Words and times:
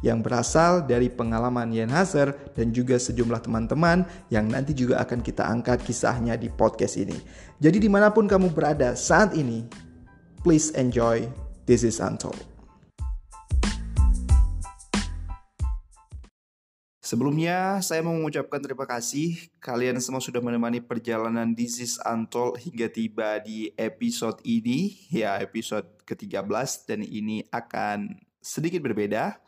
yang 0.00 0.24
berasal 0.24 0.84
dari 0.84 1.12
pengalaman 1.12 1.72
Yen 1.72 1.92
Hazer 1.92 2.32
dan 2.56 2.72
juga 2.72 2.96
sejumlah 2.96 3.44
teman-teman 3.44 4.04
yang 4.32 4.48
nanti 4.48 4.72
juga 4.72 5.00
akan 5.04 5.20
kita 5.20 5.44
angkat 5.44 5.84
kisahnya 5.84 6.36
di 6.40 6.48
podcast 6.48 6.96
ini. 6.96 7.16
Jadi 7.60 7.76
di 7.80 7.88
mana 7.92 8.08
pun 8.08 8.24
kamu 8.24 8.52
berada 8.52 8.96
saat 8.96 9.36
ini, 9.36 9.64
please 10.40 10.72
enjoy 10.76 11.28
This 11.68 11.84
is 11.84 12.00
Untold. 12.00 12.50
Sebelumnya, 17.10 17.82
saya 17.82 18.06
mau 18.06 18.14
mengucapkan 18.14 18.62
terima 18.62 18.86
kasih 18.86 19.50
kalian 19.58 19.98
semua 19.98 20.22
sudah 20.22 20.38
menemani 20.38 20.78
perjalanan 20.78 21.50
This 21.58 21.82
is 21.82 21.98
Untold 22.06 22.62
hingga 22.62 22.86
tiba 22.86 23.42
di 23.42 23.74
episode 23.74 24.38
ini, 24.46 24.94
ya 25.10 25.34
episode 25.42 25.90
ke-13 26.06 26.86
dan 26.86 27.02
ini 27.02 27.42
akan 27.50 28.14
sedikit 28.38 28.86
berbeda 28.86 29.42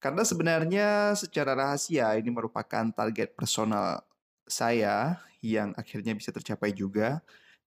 karena 0.00 0.24
sebenarnya 0.24 1.12
secara 1.12 1.52
rahasia 1.52 2.16
ini 2.16 2.32
merupakan 2.32 2.88
target 2.88 3.36
personal 3.36 4.00
saya 4.48 5.20
yang 5.44 5.76
akhirnya 5.76 6.16
bisa 6.16 6.32
tercapai 6.32 6.72
juga. 6.72 7.20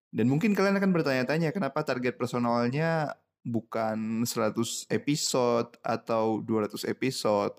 Dan 0.09 0.29
mungkin 0.29 0.57
kalian 0.57 0.77
akan 0.77 0.91
bertanya-tanya 0.93 1.53
kenapa 1.53 1.85
target 1.85 2.17
personalnya 2.17 3.13
bukan 3.45 4.25
100 4.25 4.89
episode 4.89 5.77
atau 5.85 6.41
200 6.41 6.89
episode. 6.89 7.53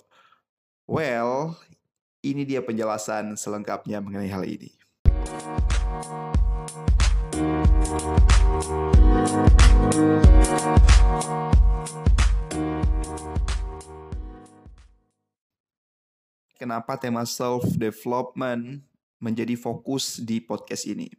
Well, 0.91 1.55
ini 2.27 2.43
dia 2.43 2.59
penjelasan 2.63 3.39
selengkapnya 3.39 4.03
mengenai 4.03 4.31
hal 4.31 4.43
ini. 4.43 4.75
Kenapa 16.55 16.97
tema 16.97 17.27
self 17.27 17.67
development 17.75 18.83
menjadi 19.19 19.55
fokus 19.59 20.21
di 20.23 20.39
podcast 20.43 20.87
ini. 20.87 21.11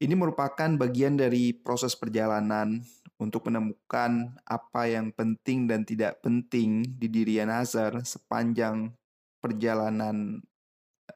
Ini 0.00 0.16
merupakan 0.16 0.80
bagian 0.80 1.20
dari 1.20 1.52
proses 1.52 1.92
perjalanan 1.92 2.80
untuk 3.20 3.52
menemukan 3.52 4.32
apa 4.48 4.88
yang 4.88 5.12
penting 5.12 5.68
dan 5.68 5.84
tidak 5.84 6.24
penting 6.24 6.88
di 6.96 7.06
diri 7.12 7.36
Nazar 7.44 8.00
sepanjang 8.00 8.96
perjalanan 9.44 10.40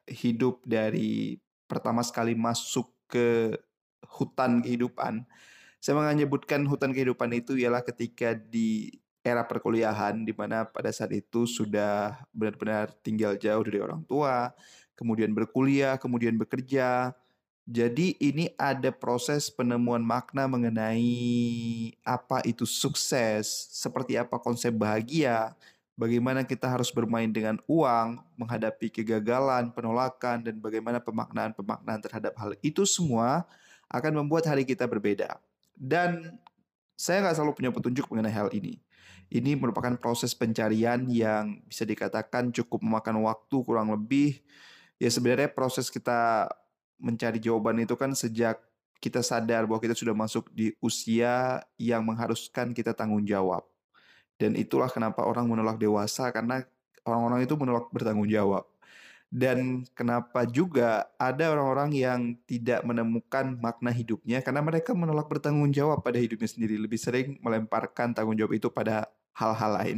hidup 0.05 0.61
dari 0.69 1.41
pertama 1.65 2.05
sekali 2.05 2.37
masuk 2.37 2.93
ke 3.09 3.57
hutan 4.05 4.61
kehidupan. 4.61 5.25
Saya 5.81 5.97
menyebutkan 5.97 6.65
hutan 6.69 6.93
kehidupan 6.93 7.33
itu 7.33 7.57
ialah 7.57 7.81
ketika 7.81 8.37
di 8.37 8.93
era 9.25 9.41
perkuliahan 9.41 10.21
di 10.21 10.29
mana 10.37 10.69
pada 10.69 10.93
saat 10.93 11.09
itu 11.09 11.49
sudah 11.49 12.21
benar-benar 12.29 12.93
tinggal 13.01 13.33
jauh 13.33 13.65
dari 13.65 13.81
orang 13.81 14.05
tua, 14.05 14.53
kemudian 14.93 15.33
berkuliah, 15.33 15.97
kemudian 15.97 16.37
bekerja. 16.37 17.17
Jadi 17.65 18.13
ini 18.21 18.53
ada 18.61 18.93
proses 18.93 19.49
penemuan 19.49 20.05
makna 20.05 20.45
mengenai 20.45 21.09
apa 22.05 22.45
itu 22.45 22.69
sukses, 22.69 23.49
seperti 23.73 24.13
apa 24.21 24.37
konsep 24.37 24.69
bahagia, 24.69 25.57
bagaimana 25.97 26.45
kita 26.45 26.69
harus 26.69 26.93
bermain 26.93 27.33
dengan 27.33 27.57
uang, 27.65 28.21
menghadapi 28.37 28.93
kegagalan, 28.93 29.73
penolakan, 29.73 30.45
dan 30.45 30.61
bagaimana 30.61 31.01
pemaknaan-pemaknaan 31.01 32.05
terhadap 32.05 32.37
hal 32.37 32.53
itu 32.61 32.85
semua 32.85 33.49
akan 33.89 34.21
membuat 34.21 34.45
hari 34.45 34.61
kita 34.61 34.85
berbeda. 34.85 35.41
Dan 35.73 36.37
saya 36.93 37.25
nggak 37.25 37.35
selalu 37.35 37.53
punya 37.57 37.71
petunjuk 37.73 38.05
mengenai 38.13 38.31
hal 38.31 38.53
ini. 38.53 38.77
Ini 39.29 39.57
merupakan 39.57 39.97
proses 39.97 40.37
pencarian 40.37 41.05
yang 41.09 41.59
bisa 41.65 41.83
dikatakan 41.83 42.53
cukup 42.53 42.85
memakan 42.85 43.25
waktu 43.25 43.57
kurang 43.65 43.89
lebih. 43.91 44.39
Ya 45.01 45.09
sebenarnya 45.11 45.51
proses 45.51 45.89
kita 45.89 46.47
mencari 47.01 47.41
jawaban 47.41 47.81
itu 47.83 47.97
kan 47.99 48.13
sejak 48.15 48.61
kita 49.03 49.19
sadar 49.21 49.67
bahwa 49.67 49.81
kita 49.83 49.97
sudah 49.97 50.15
masuk 50.15 50.47
di 50.55 50.71
usia 50.79 51.61
yang 51.75 52.05
mengharuskan 52.05 52.71
kita 52.71 52.95
tanggung 52.95 53.25
jawab. 53.27 53.65
Dan 54.35 54.55
itulah 54.55 54.91
kenapa 54.91 55.23
orang 55.23 55.47
menolak 55.47 55.79
dewasa 55.79 56.27
karena 56.31 56.63
orang-orang 57.07 57.45
itu 57.45 57.55
menolak 57.55 57.87
bertanggung 57.91 58.27
jawab. 58.27 58.67
Dan 59.29 59.83
kenapa 59.91 60.47
juga 60.47 61.11
ada 61.19 61.51
orang-orang 61.51 61.91
yang 61.91 62.19
tidak 62.47 62.85
menemukan 62.87 63.57
makna 63.59 63.91
hidupnya 63.91 64.39
karena 64.39 64.63
mereka 64.63 64.95
menolak 64.95 65.27
bertanggung 65.27 65.75
jawab 65.75 66.05
pada 66.05 66.21
hidupnya 66.21 66.47
sendiri. 66.47 66.79
Lebih 66.79 66.99
sering 67.01 67.27
melemparkan 67.43 68.15
tanggung 68.15 68.37
jawab 68.39 68.55
itu 68.55 68.71
pada 68.71 69.11
hal-hal 69.35 69.71
lain. 69.75 69.97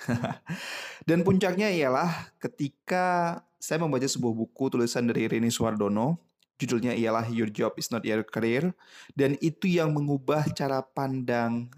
Dan 1.08 1.22
puncaknya 1.22 1.70
ialah 1.70 2.32
ketika 2.40 3.38
saya 3.60 3.78
membaca 3.84 4.08
sebuah 4.08 4.32
buku 4.32 4.72
tulisan 4.72 5.04
dari 5.04 5.28
Rini 5.28 5.52
Suwardono, 5.52 6.16
judulnya 6.56 6.96
ialah 6.96 7.28
Your 7.28 7.52
Job 7.52 7.76
is 7.76 7.92
Not 7.92 8.08
Your 8.08 8.24
Career, 8.24 8.72
dan 9.12 9.36
itu 9.44 9.68
yang 9.68 9.92
mengubah 9.92 10.48
cara 10.56 10.80
pandang 10.80 11.68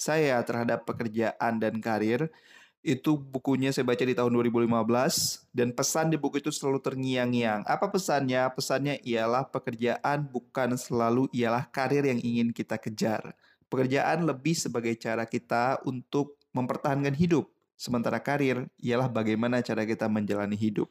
saya 0.00 0.40
terhadap 0.40 0.88
pekerjaan 0.88 1.60
dan 1.60 1.76
karir 1.84 2.32
itu 2.80 3.20
bukunya 3.20 3.68
saya 3.76 3.84
baca 3.84 4.00
di 4.00 4.16
tahun 4.16 4.32
2015 4.32 5.52
dan 5.52 5.68
pesan 5.76 6.08
di 6.08 6.16
buku 6.16 6.40
itu 6.40 6.48
selalu 6.48 6.80
terngiang-ngiang. 6.80 7.68
Apa 7.68 7.92
pesannya? 7.92 8.48
Pesannya 8.56 8.96
ialah 9.04 9.44
pekerjaan 9.52 10.24
bukan 10.24 10.80
selalu 10.80 11.28
ialah 11.36 11.68
karir 11.68 12.08
yang 12.08 12.16
ingin 12.24 12.56
kita 12.56 12.80
kejar. 12.80 13.36
Pekerjaan 13.68 14.24
lebih 14.24 14.56
sebagai 14.56 14.96
cara 14.96 15.28
kita 15.28 15.84
untuk 15.84 16.40
mempertahankan 16.56 17.14
hidup, 17.14 17.46
sementara 17.76 18.18
karir 18.18 18.66
ialah 18.80 19.12
bagaimana 19.12 19.60
cara 19.60 19.84
kita 19.84 20.08
menjalani 20.08 20.56
hidup. 20.56 20.88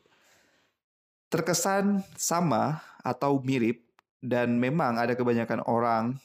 Terkesan 1.34 2.06
sama 2.14 2.86
atau 3.02 3.42
mirip 3.42 3.82
dan 4.22 4.62
memang 4.62 5.02
ada 5.02 5.18
kebanyakan 5.18 5.66
orang 5.66 6.16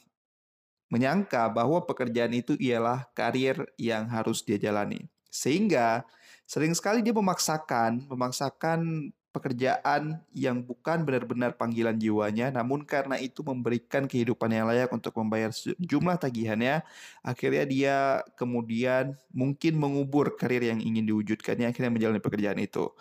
menyangka 0.93 1.49
bahwa 1.49 1.81
pekerjaan 1.83 2.31
itu 2.37 2.53
ialah 2.61 3.09
karir 3.17 3.65
yang 3.81 4.05
harus 4.05 4.45
dia 4.45 4.61
jalani. 4.61 5.14
Sehingga 5.35 6.07
sering 6.47 6.71
sekali 6.71 7.03
dia 7.03 7.11
memaksakan, 7.11 8.07
memaksakan 8.07 9.11
pekerjaan 9.35 10.23
yang 10.31 10.63
bukan 10.63 11.03
benar-benar 11.03 11.59
panggilan 11.59 11.99
jiwanya, 11.99 12.55
namun 12.55 12.87
karena 12.87 13.19
itu 13.19 13.43
memberikan 13.43 14.07
kehidupan 14.07 14.47
yang 14.47 14.71
layak 14.71 14.87
untuk 14.95 15.11
membayar 15.19 15.51
jumlah 15.75 16.15
tagihannya, 16.15 16.79
akhirnya 17.19 17.67
dia 17.67 17.97
kemudian 18.39 19.19
mungkin 19.35 19.75
mengubur 19.75 20.39
karir 20.39 20.63
yang 20.63 20.79
ingin 20.79 21.03
diwujudkannya, 21.03 21.67
akhirnya 21.67 21.91
menjalani 21.91 22.23
pekerjaan 22.23 22.63
itu. 22.63 22.95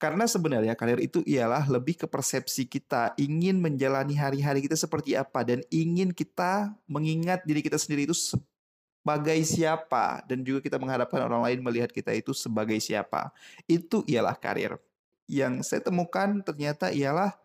Karena 0.00 0.24
sebenarnya 0.24 0.72
karir 0.74 0.98
itu 1.04 1.20
ialah 1.22 1.68
lebih 1.68 2.00
ke 2.00 2.06
persepsi 2.08 2.64
kita, 2.64 3.12
ingin 3.20 3.60
menjalani 3.60 4.16
hari-hari 4.16 4.64
kita 4.64 4.80
seperti 4.80 5.20
apa, 5.20 5.44
dan 5.44 5.60
ingin 5.68 6.16
kita 6.16 6.72
mengingat 6.88 7.44
diri 7.44 7.60
kita 7.60 7.76
sendiri 7.76 8.08
itu 8.08 8.16
sebagai 9.04 9.36
siapa 9.44 10.24
dan 10.24 10.40
juga 10.40 10.64
kita 10.64 10.80
mengharapkan 10.80 11.28
orang 11.28 11.44
lain 11.44 11.60
melihat 11.60 11.92
kita 11.92 12.16
itu 12.16 12.32
sebagai 12.32 12.80
siapa. 12.80 13.28
Itu 13.68 14.00
ialah 14.08 14.32
karir. 14.32 14.80
Yang 15.28 15.68
saya 15.68 15.84
temukan 15.84 16.40
ternyata 16.40 16.88
ialah 16.88 17.36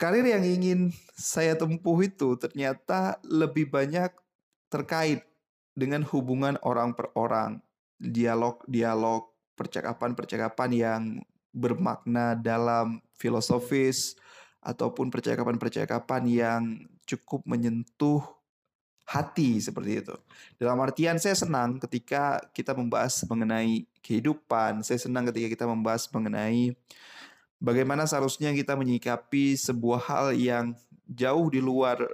karir 0.00 0.24
yang 0.24 0.40
ingin 0.40 0.80
saya 1.12 1.52
tempuh 1.52 2.00
itu 2.00 2.32
ternyata 2.40 3.20
lebih 3.28 3.68
banyak 3.68 4.08
terkait 4.72 5.20
dengan 5.76 6.00
hubungan 6.08 6.56
orang 6.64 6.96
per 6.96 7.12
orang, 7.12 7.60
dialog-dialog, 8.00 9.28
percakapan-percakapan 9.52 10.70
yang 10.72 11.02
bermakna 11.52 12.32
dalam 12.32 13.04
filosofis 13.20 14.16
ataupun 14.64 15.12
percakapan-percakapan 15.12 16.22
yang 16.24 16.62
cukup 17.04 17.44
menyentuh 17.44 18.37
hati 19.08 19.56
seperti 19.56 20.04
itu. 20.04 20.14
Dalam 20.60 20.76
artian 20.84 21.16
saya 21.16 21.32
senang 21.32 21.80
ketika 21.80 22.44
kita 22.52 22.76
membahas 22.76 23.24
mengenai 23.24 23.88
kehidupan, 24.04 24.84
saya 24.84 25.00
senang 25.00 25.24
ketika 25.32 25.48
kita 25.48 25.64
membahas 25.64 26.04
mengenai 26.12 26.76
bagaimana 27.56 28.04
seharusnya 28.04 28.52
kita 28.52 28.76
menyikapi 28.76 29.56
sebuah 29.56 30.04
hal 30.04 30.26
yang 30.36 30.76
jauh 31.08 31.48
di 31.48 31.56
luar 31.64 32.04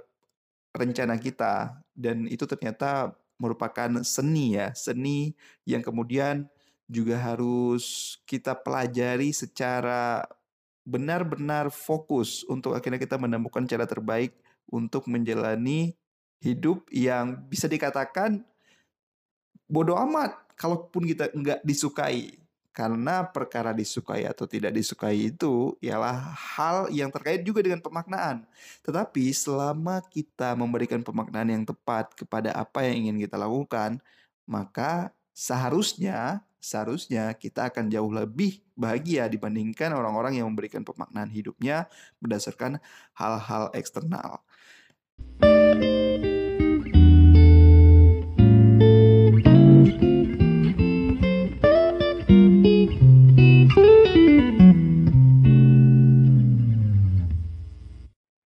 rencana 0.71 1.19
kita 1.19 1.75
dan 1.91 2.31
itu 2.31 2.47
ternyata 2.47 3.11
merupakan 3.35 3.99
seni 4.07 4.55
ya, 4.55 4.71
seni 4.71 5.35
yang 5.67 5.83
kemudian 5.83 6.47
juga 6.87 7.19
harus 7.19 8.15
kita 8.23 8.55
pelajari 8.55 9.35
secara 9.35 10.23
benar-benar 10.87 11.73
fokus 11.75 12.47
untuk 12.47 12.77
akhirnya 12.77 13.03
kita 13.03 13.19
menemukan 13.19 13.67
cara 13.67 13.83
terbaik 13.83 14.31
untuk 14.69 15.09
menjalani 15.11 15.97
hidup 16.43 16.85
yang 16.91 17.39
bisa 17.47 17.65
dikatakan 17.65 18.43
bodoh 19.65 19.97
amat 20.05 20.35
kalaupun 20.55 21.07
kita 21.09 21.33
nggak 21.33 21.59
disukai 21.65 22.37
karena 22.75 23.23
perkara 23.23 23.71
disukai 23.71 24.27
atau 24.27 24.43
tidak 24.43 24.75
disukai 24.75 25.31
itu 25.31 25.79
ialah 25.79 26.35
hal 26.35 26.91
yang 26.91 27.07
terkait 27.07 27.39
juga 27.39 27.63
dengan 27.63 27.79
pemaknaan. 27.79 28.43
Tetapi 28.83 29.31
selama 29.31 30.03
kita 30.11 30.51
memberikan 30.59 30.99
pemaknaan 30.99 31.55
yang 31.55 31.63
tepat 31.63 32.11
kepada 32.11 32.51
apa 32.51 32.83
yang 32.83 33.07
ingin 33.07 33.23
kita 33.23 33.39
lakukan, 33.39 34.03
maka 34.43 35.15
seharusnya 35.31 36.43
seharusnya 36.59 37.31
kita 37.37 37.71
akan 37.71 37.87
jauh 37.87 38.11
lebih 38.11 38.59
bahagia 38.75 39.31
dibandingkan 39.31 39.95
orang-orang 39.95 40.41
yang 40.41 40.49
memberikan 40.51 40.83
pemaknaan 40.83 41.31
hidupnya 41.31 41.87
berdasarkan 42.19 42.83
hal-hal 43.15 43.71
eksternal. 43.71 44.43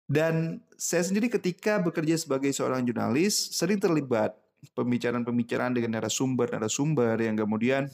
Dan 0.09 0.57
saya 0.73 1.05
sendiri 1.05 1.29
ketika 1.29 1.77
bekerja 1.77 2.17
sebagai 2.17 2.49
seorang 2.49 2.81
jurnalis 2.81 3.53
sering 3.53 3.77
terlibat 3.77 4.33
pembicaraan-pembicaraan 4.73 5.71
dengan 5.71 6.01
narasumber-narasumber 6.01 7.13
yang 7.21 7.37
kemudian 7.37 7.85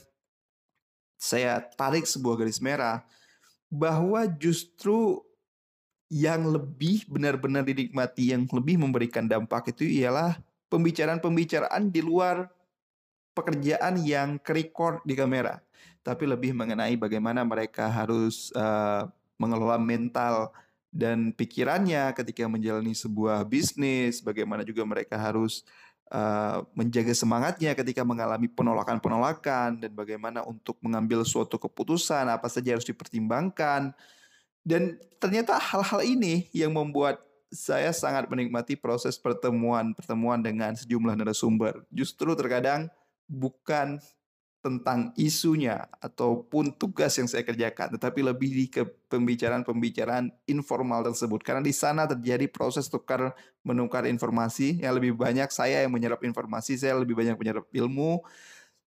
saya 1.20 1.60
tarik 1.60 2.08
sebuah 2.08 2.40
garis 2.40 2.64
merah 2.64 3.04
bahwa 3.68 4.24
justru 4.40 5.20
yang 6.10 6.46
lebih 6.46 7.06
benar-benar 7.10 7.66
dinikmati, 7.66 8.32
yang 8.34 8.46
lebih 8.46 8.78
memberikan 8.78 9.26
dampak 9.26 9.74
itu 9.74 9.86
ialah 10.06 10.38
pembicaraan-pembicaraan 10.70 11.90
di 11.90 12.02
luar 12.02 12.50
pekerjaan 13.36 14.00
yang 14.00 14.40
kerekord 14.40 15.04
di 15.04 15.18
kamera, 15.18 15.60
tapi 16.06 16.24
lebih 16.30 16.56
mengenai 16.56 16.96
bagaimana 16.96 17.44
mereka 17.44 17.90
harus 17.92 18.54
uh, 18.56 19.10
mengelola 19.36 19.76
mental 19.76 20.56
dan 20.96 21.36
pikirannya 21.36 22.16
ketika 22.16 22.48
menjalani 22.48 22.96
sebuah 22.96 23.44
bisnis, 23.44 24.24
bagaimana 24.24 24.64
juga 24.64 24.88
mereka 24.88 25.20
harus 25.20 25.68
uh, 26.08 26.64
menjaga 26.72 27.12
semangatnya 27.12 27.76
ketika 27.76 28.08
mengalami 28.08 28.48
penolakan-penolakan 28.48 29.84
dan 29.84 29.92
bagaimana 29.92 30.48
untuk 30.48 30.80
mengambil 30.80 31.28
suatu 31.28 31.60
keputusan 31.60 32.32
apa 32.32 32.48
saja 32.48 32.80
harus 32.80 32.88
dipertimbangkan. 32.88 33.92
Dan 34.66 34.98
ternyata 35.22 35.62
hal-hal 35.62 36.02
ini 36.02 36.50
yang 36.50 36.74
membuat 36.74 37.22
saya 37.54 37.94
sangat 37.94 38.26
menikmati 38.26 38.74
proses 38.74 39.16
pertemuan-pertemuan 39.22 40.42
dengan 40.42 40.74
sejumlah 40.74 41.14
narasumber. 41.14 41.86
Justru 41.94 42.34
terkadang 42.34 42.90
bukan 43.30 44.02
tentang 44.66 45.14
isunya 45.14 45.86
ataupun 46.02 46.74
tugas 46.74 47.14
yang 47.22 47.30
saya 47.30 47.46
kerjakan, 47.46 47.94
tetapi 47.94 48.26
lebih 48.26 48.50
di 48.50 48.66
ke 48.66 48.82
pembicaraan-pembicaraan 49.14 50.34
informal 50.50 51.06
tersebut. 51.06 51.46
Karena 51.46 51.62
di 51.62 51.70
sana 51.70 52.10
terjadi 52.10 52.50
proses 52.50 52.90
tukar 52.90 53.38
menukar 53.62 54.10
informasi 54.10 54.82
yang 54.82 54.98
lebih 54.98 55.14
banyak 55.14 55.54
saya 55.54 55.86
yang 55.86 55.94
menyerap 55.94 56.26
informasi, 56.26 56.82
saya 56.82 56.98
lebih 56.98 57.14
banyak 57.14 57.38
menyerap 57.38 57.70
ilmu. 57.70 58.26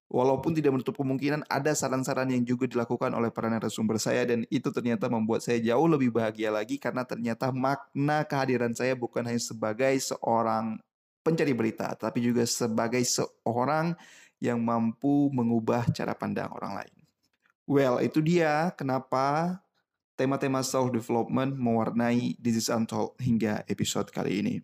Walaupun 0.09 0.57
tidak 0.57 0.73
menutup 0.73 0.97
kemungkinan 0.97 1.45
ada 1.45 1.69
saran-saran 1.77 2.33
yang 2.33 2.41
juga 2.41 2.65
dilakukan 2.65 3.13
oleh 3.13 3.29
para 3.29 3.45
narasumber 3.45 4.01
saya 4.01 4.25
dan 4.25 4.41
itu 4.49 4.73
ternyata 4.73 5.05
membuat 5.05 5.45
saya 5.45 5.61
jauh 5.61 5.85
lebih 5.85 6.09
bahagia 6.09 6.49
lagi 6.49 6.81
karena 6.81 7.05
ternyata 7.05 7.53
makna 7.53 8.25
kehadiran 8.25 8.73
saya 8.73 8.97
bukan 8.97 9.21
hanya 9.21 9.37
sebagai 9.37 9.93
seorang 10.01 10.81
pencari 11.21 11.53
berita, 11.53 11.93
tapi 11.93 12.25
juga 12.25 12.41
sebagai 12.49 13.05
seorang 13.05 13.93
yang 14.41 14.57
mampu 14.57 15.29
mengubah 15.29 15.85
cara 15.93 16.17
pandang 16.17 16.49
orang 16.57 16.81
lain. 16.81 16.97
Well, 17.69 18.01
itu 18.01 18.17
dia 18.25 18.73
kenapa 18.73 19.61
tema-tema 20.17 20.65
self-development 20.65 21.53
mewarnai 21.53 22.33
This 22.41 22.65
is 22.65 22.67
Untold 22.73 23.13
hingga 23.21 23.61
episode 23.69 24.09
kali 24.09 24.41
ini. 24.41 24.55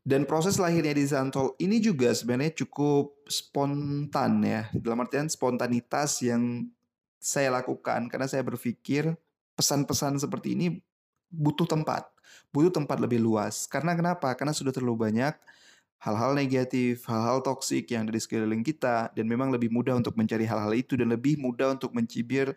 Dan 0.00 0.24
proses 0.24 0.56
lahirnya 0.56 0.96
This 0.96 1.12
is 1.12 1.16
Untold 1.16 1.60
ini 1.60 1.76
juga 1.76 2.08
sebenarnya 2.16 2.56
cukup 2.64 3.20
spontan 3.28 4.40
ya. 4.40 4.72
Dalam 4.72 5.04
artian 5.04 5.28
spontanitas 5.28 6.24
yang 6.24 6.72
saya 7.20 7.52
lakukan 7.52 8.08
karena 8.08 8.24
saya 8.24 8.40
berpikir 8.40 9.12
pesan-pesan 9.60 10.16
seperti 10.16 10.56
ini 10.56 10.80
butuh 11.28 11.68
tempat. 11.68 12.08
Butuh 12.48 12.72
tempat 12.72 12.96
lebih 12.96 13.20
luas. 13.20 13.68
Karena 13.68 13.92
kenapa? 13.92 14.32
Karena 14.32 14.56
sudah 14.56 14.72
terlalu 14.72 15.12
banyak 15.12 15.36
hal-hal 16.00 16.32
negatif, 16.32 17.04
hal-hal 17.04 17.44
toksik 17.44 17.92
yang 17.92 18.08
ada 18.08 18.16
di 18.16 18.22
sekeliling 18.24 18.64
kita 18.64 19.12
dan 19.12 19.24
memang 19.28 19.52
lebih 19.52 19.68
mudah 19.68 20.00
untuk 20.00 20.16
mencari 20.16 20.48
hal-hal 20.48 20.72
itu 20.72 20.96
dan 20.96 21.12
lebih 21.12 21.36
mudah 21.36 21.76
untuk 21.76 21.92
mencibir 21.92 22.56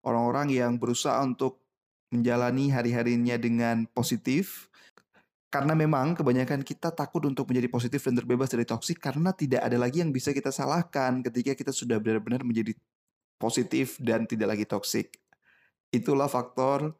orang-orang 0.00 0.48
yang 0.56 0.80
berusaha 0.80 1.20
untuk 1.20 1.60
menjalani 2.08 2.72
hari-harinya 2.72 3.36
dengan 3.36 3.84
positif 3.92 4.72
karena 5.48 5.72
memang 5.72 6.12
kebanyakan 6.12 6.60
kita 6.60 6.92
takut 6.92 7.24
untuk 7.24 7.48
menjadi 7.48 7.72
positif 7.72 8.04
dan 8.04 8.20
terbebas 8.20 8.52
dari 8.52 8.68
toksik 8.68 9.00
karena 9.00 9.32
tidak 9.32 9.64
ada 9.64 9.80
lagi 9.80 10.04
yang 10.04 10.12
bisa 10.12 10.36
kita 10.36 10.52
salahkan 10.52 11.24
ketika 11.24 11.56
kita 11.56 11.72
sudah 11.72 11.96
benar-benar 11.96 12.44
menjadi 12.44 12.76
positif 13.40 13.96
dan 13.96 14.28
tidak 14.28 14.56
lagi 14.56 14.68
toksik. 14.68 15.16
Itulah 15.88 16.28
faktor 16.28 16.92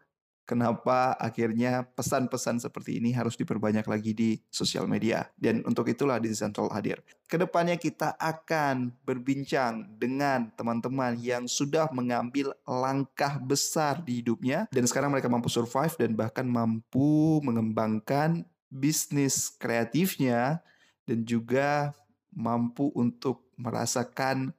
kenapa 0.48 1.12
akhirnya 1.20 1.84
pesan-pesan 1.92 2.64
seperti 2.64 2.96
ini 2.96 3.12
harus 3.12 3.36
diperbanyak 3.36 3.84
lagi 3.84 4.16
di 4.16 4.30
sosial 4.48 4.88
media. 4.88 5.28
Dan 5.36 5.60
untuk 5.68 5.84
itulah 5.92 6.16
Disantol 6.16 6.72
hadir. 6.72 7.04
Ke 7.28 7.36
depannya 7.36 7.76
kita 7.76 8.16
akan 8.16 8.96
berbincang 9.04 9.84
dengan 10.00 10.48
teman-teman 10.56 11.20
yang 11.20 11.44
sudah 11.44 11.92
mengambil 11.92 12.56
langkah 12.64 13.36
besar 13.36 14.00
di 14.00 14.24
hidupnya. 14.24 14.64
Dan 14.72 14.88
sekarang 14.88 15.12
mereka 15.12 15.28
mampu 15.28 15.52
survive 15.52 15.92
dan 16.00 16.16
bahkan 16.16 16.48
mampu 16.48 17.44
mengembangkan 17.44 18.48
bisnis 18.72 19.52
kreatifnya. 19.52 20.64
Dan 21.04 21.28
juga 21.28 21.92
mampu 22.32 22.88
untuk 22.96 23.52
merasakan 23.60 24.56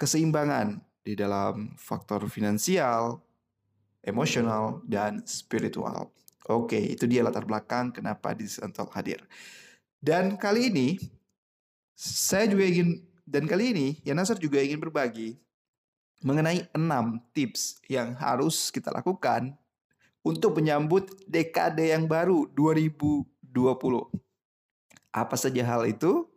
keseimbangan 0.00 0.80
di 1.04 1.16
dalam 1.16 1.76
faktor 1.80 2.28
finansial, 2.28 3.20
emosional, 4.04 4.80
dan 4.88 5.24
spiritual. 5.28 6.12
Oke, 6.48 6.76
itu 6.76 7.04
dia 7.04 7.22
latar 7.22 7.44
belakang 7.44 7.92
kenapa 7.92 8.32
Disental 8.34 8.88
hadir. 8.90 9.22
Dan 10.00 10.40
kali 10.40 10.72
ini, 10.72 10.88
saya 11.94 12.48
juga 12.48 12.64
ingin, 12.64 13.04
dan 13.28 13.44
kali 13.44 13.76
ini, 13.76 13.88
ya 14.00 14.16
Nasar 14.16 14.40
juga 14.40 14.58
ingin 14.58 14.80
berbagi 14.80 15.36
mengenai 16.20 16.68
enam 16.76 17.20
tips 17.32 17.80
yang 17.88 18.12
harus 18.16 18.68
kita 18.68 18.92
lakukan 18.92 19.56
untuk 20.20 20.60
menyambut 20.60 21.08
dekade 21.24 21.92
yang 21.92 22.04
baru 22.04 22.44
2020. 22.52 23.24
Apa 25.10 25.36
saja 25.36 25.64
hal 25.64 25.88
itu? 25.88 26.28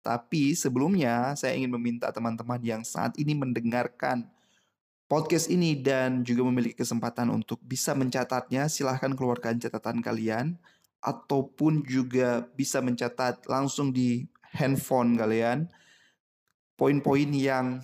Tapi 0.00 0.56
sebelumnya 0.56 1.36
saya 1.36 1.56
ingin 1.56 1.72
meminta 1.72 2.08
teman-teman 2.08 2.60
yang 2.64 2.82
saat 2.84 3.12
ini 3.20 3.36
mendengarkan 3.36 4.28
podcast 5.10 5.50
ini 5.50 5.74
dan 5.74 6.22
juga 6.22 6.46
memiliki 6.46 6.78
kesempatan 6.78 7.34
untuk 7.34 7.58
bisa 7.66 7.98
mencatatnya, 7.98 8.70
silahkan 8.70 9.10
keluarkan 9.10 9.58
catatan 9.58 9.98
kalian 9.98 10.54
ataupun 11.02 11.82
juga 11.82 12.46
bisa 12.54 12.78
mencatat 12.78 13.42
langsung 13.50 13.90
di 13.90 14.30
handphone 14.54 15.18
kalian. 15.18 15.66
Poin-poin 16.78 17.26
yang 17.34 17.82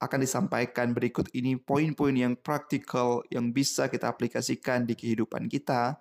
akan 0.00 0.20
disampaikan 0.24 0.96
berikut 0.96 1.28
ini 1.36 1.60
poin-poin 1.60 2.16
yang 2.16 2.34
praktikal 2.34 3.20
yang 3.28 3.52
bisa 3.52 3.92
kita 3.92 4.08
aplikasikan 4.08 4.88
di 4.88 4.96
kehidupan 4.96 5.52
kita. 5.52 6.00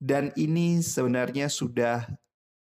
Dan 0.00 0.32
ini 0.36 0.80
sebenarnya 0.80 1.48
sudah 1.48 2.04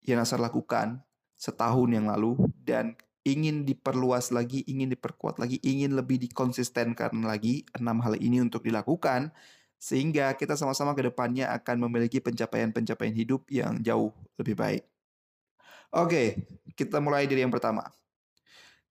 yang 0.06 0.22
Nasar 0.22 0.42
lakukan 0.42 1.02
setahun 1.38 1.90
yang 1.90 2.10
lalu 2.10 2.50
dan 2.66 2.98
ingin 3.28 3.68
diperluas 3.68 4.32
lagi, 4.32 4.64
ingin 4.64 4.88
diperkuat 4.96 5.36
lagi, 5.36 5.60
ingin 5.60 6.00
lebih 6.00 6.16
dikonsistenkan 6.24 7.12
lagi 7.28 7.68
enam 7.76 8.00
hal 8.00 8.16
ini 8.16 8.40
untuk 8.40 8.64
dilakukan 8.64 9.36
sehingga 9.78 10.34
kita 10.40 10.56
sama-sama 10.56 10.96
ke 10.96 11.06
depannya 11.06 11.52
akan 11.54 11.86
memiliki 11.86 12.24
pencapaian-pencapaian 12.24 13.14
hidup 13.14 13.46
yang 13.52 13.78
jauh 13.84 14.16
lebih 14.40 14.56
baik. 14.56 14.84
Oke, 15.92 16.48
kita 16.74 17.04
mulai 17.04 17.28
dari 17.28 17.44
yang 17.44 17.54
pertama. 17.54 17.86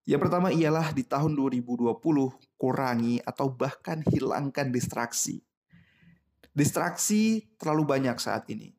Yang 0.07 0.29
pertama 0.29 0.47
ialah 0.55 0.95
di 0.95 1.03
tahun 1.03 1.35
2020 1.35 1.91
kurangi 2.55 3.19
atau 3.27 3.51
bahkan 3.51 3.99
hilangkan 4.07 4.71
distraksi. 4.71 5.43
Distraksi 6.55 7.43
terlalu 7.59 7.83
banyak 7.83 8.15
saat 8.17 8.47
ini. 8.47 8.71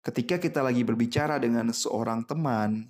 Ketika 0.00 0.40
kita 0.40 0.64
lagi 0.64 0.80
berbicara 0.80 1.36
dengan 1.36 1.68
seorang 1.68 2.24
teman, 2.24 2.88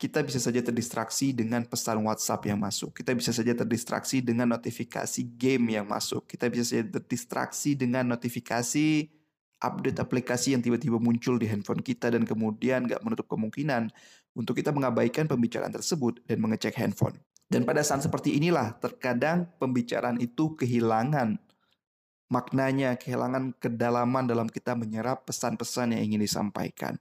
kita 0.00 0.24
bisa 0.24 0.40
saja 0.40 0.64
terdistraksi 0.64 1.36
dengan 1.36 1.60
pesan 1.68 2.00
WhatsApp 2.00 2.48
yang 2.48 2.56
masuk. 2.56 2.96
Kita 2.96 3.12
bisa 3.12 3.36
saja 3.36 3.52
terdistraksi 3.52 4.24
dengan 4.24 4.48
notifikasi 4.48 5.20
game 5.36 5.76
yang 5.76 5.84
masuk. 5.84 6.24
Kita 6.24 6.48
bisa 6.48 6.64
saja 6.64 6.88
terdistraksi 6.88 7.76
dengan 7.76 8.08
notifikasi 8.08 9.12
update 9.60 10.00
aplikasi 10.00 10.56
yang 10.56 10.64
tiba-tiba 10.64 10.96
muncul 10.96 11.36
di 11.36 11.44
handphone 11.44 11.84
kita 11.84 12.08
dan 12.08 12.24
kemudian 12.24 12.88
nggak 12.88 13.04
menutup 13.04 13.28
kemungkinan 13.28 13.92
untuk 14.32 14.56
kita 14.56 14.72
mengabaikan 14.72 15.28
pembicaraan 15.28 15.68
tersebut 15.68 16.24
dan 16.24 16.40
mengecek 16.40 16.80
handphone. 16.80 17.20
Dan 17.52 17.68
pada 17.68 17.84
saat 17.84 18.00
seperti 18.00 18.40
inilah 18.40 18.80
terkadang 18.80 19.52
pembicaraan 19.60 20.16
itu 20.16 20.56
kehilangan 20.56 21.36
maknanya, 22.32 22.96
kehilangan 22.96 23.52
kedalaman 23.60 24.24
dalam 24.24 24.48
kita 24.48 24.72
menyerap 24.72 25.28
pesan-pesan 25.28 25.92
yang 25.92 26.08
ingin 26.08 26.24
disampaikan. 26.24 26.96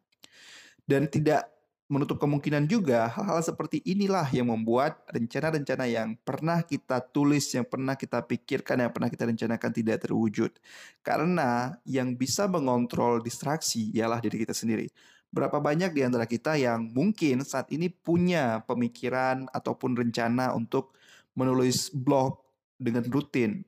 Dan 0.84 1.08
tidak 1.08 1.59
menutup 1.90 2.22
kemungkinan 2.22 2.70
juga 2.70 3.10
hal-hal 3.10 3.42
seperti 3.42 3.82
inilah 3.82 4.30
yang 4.30 4.54
membuat 4.54 5.02
rencana-rencana 5.10 5.90
yang 5.90 6.14
pernah 6.22 6.62
kita 6.62 7.02
tulis, 7.02 7.50
yang 7.58 7.66
pernah 7.66 7.98
kita 7.98 8.22
pikirkan, 8.30 8.86
yang 8.86 8.94
pernah 8.94 9.10
kita 9.10 9.26
rencanakan 9.26 9.72
tidak 9.74 10.06
terwujud. 10.06 10.54
Karena 11.02 11.74
yang 11.90 12.14
bisa 12.14 12.46
mengontrol 12.46 13.26
distraksi 13.26 13.90
ialah 13.98 14.22
diri 14.22 14.46
kita 14.46 14.54
sendiri. 14.54 14.86
Berapa 15.34 15.58
banyak 15.58 15.90
di 15.98 16.06
antara 16.06 16.30
kita 16.30 16.62
yang 16.62 16.94
mungkin 16.94 17.42
saat 17.42 17.74
ini 17.74 17.90
punya 17.90 18.62
pemikiran 18.70 19.50
ataupun 19.50 19.98
rencana 19.98 20.54
untuk 20.54 20.94
menulis 21.34 21.90
blog 21.90 22.38
dengan 22.78 23.02
rutin, 23.10 23.66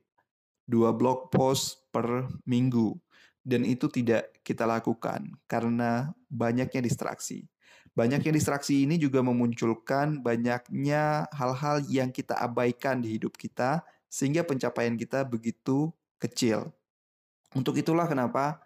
dua 0.62 0.94
blog 0.94 1.26
post 1.34 1.90
per 1.90 2.30
minggu, 2.46 2.94
dan 3.42 3.66
itu 3.66 3.90
tidak 3.90 4.30
kita 4.46 4.62
lakukan 4.62 5.26
karena 5.50 6.14
banyaknya 6.30 6.82
distraksi. 6.82 7.46
Banyaknya 7.92 8.32
distraksi 8.32 8.88
ini 8.88 8.96
juga 8.96 9.20
memunculkan 9.20 10.24
banyaknya 10.24 11.28
hal-hal 11.28 11.84
yang 11.92 12.08
kita 12.08 12.32
abaikan 12.40 13.04
di 13.04 13.20
hidup 13.20 13.36
kita, 13.36 13.84
sehingga 14.08 14.44
pencapaian 14.48 14.96
kita 14.96 15.28
begitu 15.28 15.92
kecil. 16.16 16.72
Untuk 17.52 17.76
itulah 17.76 18.08
kenapa 18.08 18.64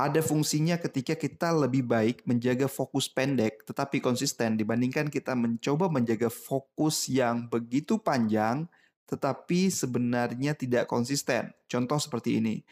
ada 0.00 0.24
fungsinya 0.24 0.80
ketika 0.80 1.12
kita 1.12 1.52
lebih 1.52 1.84
baik 1.84 2.24
menjaga 2.24 2.64
fokus 2.70 3.04
pendek 3.04 3.68
tetapi 3.68 4.00
konsisten 4.00 4.56
dibandingkan 4.56 5.12
kita 5.12 5.36
mencoba 5.36 5.92
menjaga 5.92 6.32
fokus 6.32 7.04
yang 7.12 7.44
begitu 7.52 8.00
panjang 8.00 8.64
tetapi 9.04 9.68
sebenarnya 9.68 10.54
tidak 10.54 10.86
konsisten. 10.86 11.50
Contoh 11.66 11.98
seperti 11.98 12.38
ini. 12.38 12.62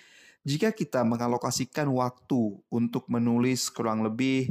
Jika 0.47 0.71
kita 0.71 1.03
mengalokasikan 1.03 1.91
waktu 1.91 2.63
untuk 2.71 3.11
menulis 3.11 3.69
kurang 3.75 4.07
lebih 4.07 4.49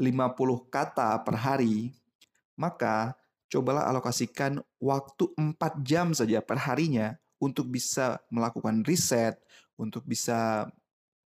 50 0.00 0.72
kata 0.72 1.20
per 1.24 1.36
hari, 1.36 1.92
maka 2.56 3.16
cobalah 3.52 3.84
alokasikan 3.88 4.60
waktu 4.80 5.28
4 5.36 5.56
jam 5.84 6.16
saja 6.16 6.40
per 6.40 6.56
harinya 6.56 7.16
untuk 7.42 7.68
bisa 7.68 8.22
melakukan 8.32 8.86
riset, 8.86 9.36
untuk 9.76 10.06
bisa 10.06 10.70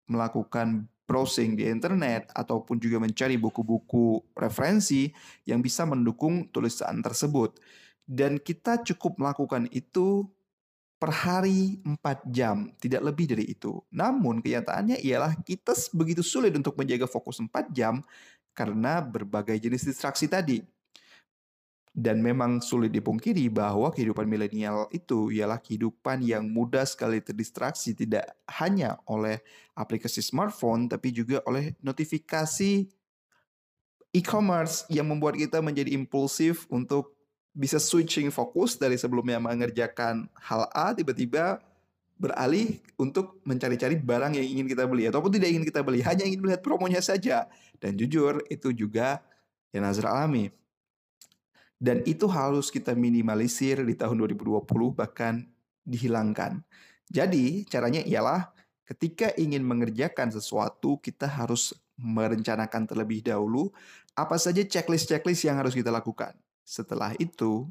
melakukan 0.06 0.86
browsing 1.06 1.54
di 1.58 1.70
internet 1.70 2.30
ataupun 2.34 2.82
juga 2.82 2.98
mencari 2.98 3.38
buku-buku 3.38 4.22
referensi 4.34 5.10
yang 5.46 5.62
bisa 5.62 5.86
mendukung 5.86 6.50
tulisan 6.50 7.02
tersebut. 7.02 7.58
Dan 8.06 8.38
kita 8.38 8.86
cukup 8.86 9.18
melakukan 9.18 9.66
itu 9.74 10.30
per 10.96 11.12
hari 11.12 11.82
4 11.84 12.00
jam, 12.32 12.72
tidak 12.80 13.02
lebih 13.12 13.36
dari 13.36 13.46
itu. 13.52 13.82
Namun 13.92 14.40
kenyataannya 14.42 15.02
ialah 15.02 15.36
kita 15.42 15.74
begitu 15.94 16.24
sulit 16.24 16.56
untuk 16.56 16.78
menjaga 16.78 17.06
fokus 17.06 17.42
4 17.42 17.52
jam 17.76 18.02
karena 18.56 19.04
berbagai 19.04 19.60
jenis 19.60 19.86
distraksi 19.86 20.26
tadi. 20.32 20.64
Dan 21.96 22.20
memang 22.20 22.60
sulit 22.60 22.92
dipungkiri 22.92 23.48
bahwa 23.48 23.88
kehidupan 23.88 24.28
milenial 24.28 24.92
itu 24.92 25.32
ialah 25.32 25.64
kehidupan 25.64 26.20
yang 26.28 26.44
mudah 26.44 26.84
sekali 26.84 27.24
terdistraksi 27.24 27.96
tidak 27.96 28.36
hanya 28.60 29.00
oleh 29.08 29.40
aplikasi 29.80 30.20
smartphone 30.20 30.92
tapi 30.92 31.16
juga 31.16 31.40
oleh 31.48 31.72
notifikasi 31.80 32.84
e-commerce 34.12 34.84
yang 34.92 35.08
membuat 35.08 35.40
kita 35.40 35.64
menjadi 35.64 35.96
impulsif 35.96 36.68
untuk 36.68 37.16
bisa 37.56 37.80
switching 37.80 38.28
fokus 38.28 38.76
dari 38.76 39.00
sebelumnya 39.00 39.40
mengerjakan 39.40 40.28
hal 40.36 40.68
A 40.76 40.92
tiba-tiba 40.92 41.64
beralih 42.16 42.80
untuk 42.96 43.44
mencari-cari 43.44 44.00
barang 44.00 44.40
yang 44.40 44.48
ingin 44.58 44.68
kita 44.72 44.88
beli 44.88 45.12
ataupun 45.12 45.36
tidak 45.36 45.52
ingin 45.52 45.66
kita 45.68 45.84
beli, 45.84 46.00
hanya 46.02 46.24
ingin 46.24 46.40
melihat 46.40 46.64
promonya 46.64 47.04
saja. 47.04 47.48
Dan 47.78 48.00
jujur 48.00 48.40
itu 48.48 48.72
juga 48.72 49.20
yang 49.76 49.84
Nazar 49.84 50.08
alami. 50.12 50.48
Dan 51.76 52.00
itu 52.08 52.26
harus 52.32 52.72
kita 52.72 52.96
minimalisir 52.96 53.84
di 53.84 53.94
tahun 54.00 54.16
2020 54.24 54.64
bahkan 54.96 55.44
dihilangkan. 55.84 56.64
Jadi 57.12 57.68
caranya 57.68 58.02
ialah 58.02 58.50
ketika 58.88 59.36
ingin 59.36 59.62
mengerjakan 59.62 60.32
sesuatu 60.32 60.98
kita 61.04 61.28
harus 61.28 61.76
merencanakan 62.00 62.88
terlebih 62.88 63.24
dahulu 63.24 63.72
apa 64.16 64.40
saja 64.40 64.64
checklist-checklist 64.64 65.44
yang 65.44 65.60
harus 65.60 65.76
kita 65.76 65.92
lakukan. 65.92 66.32
Setelah 66.64 67.14
itu, 67.20 67.68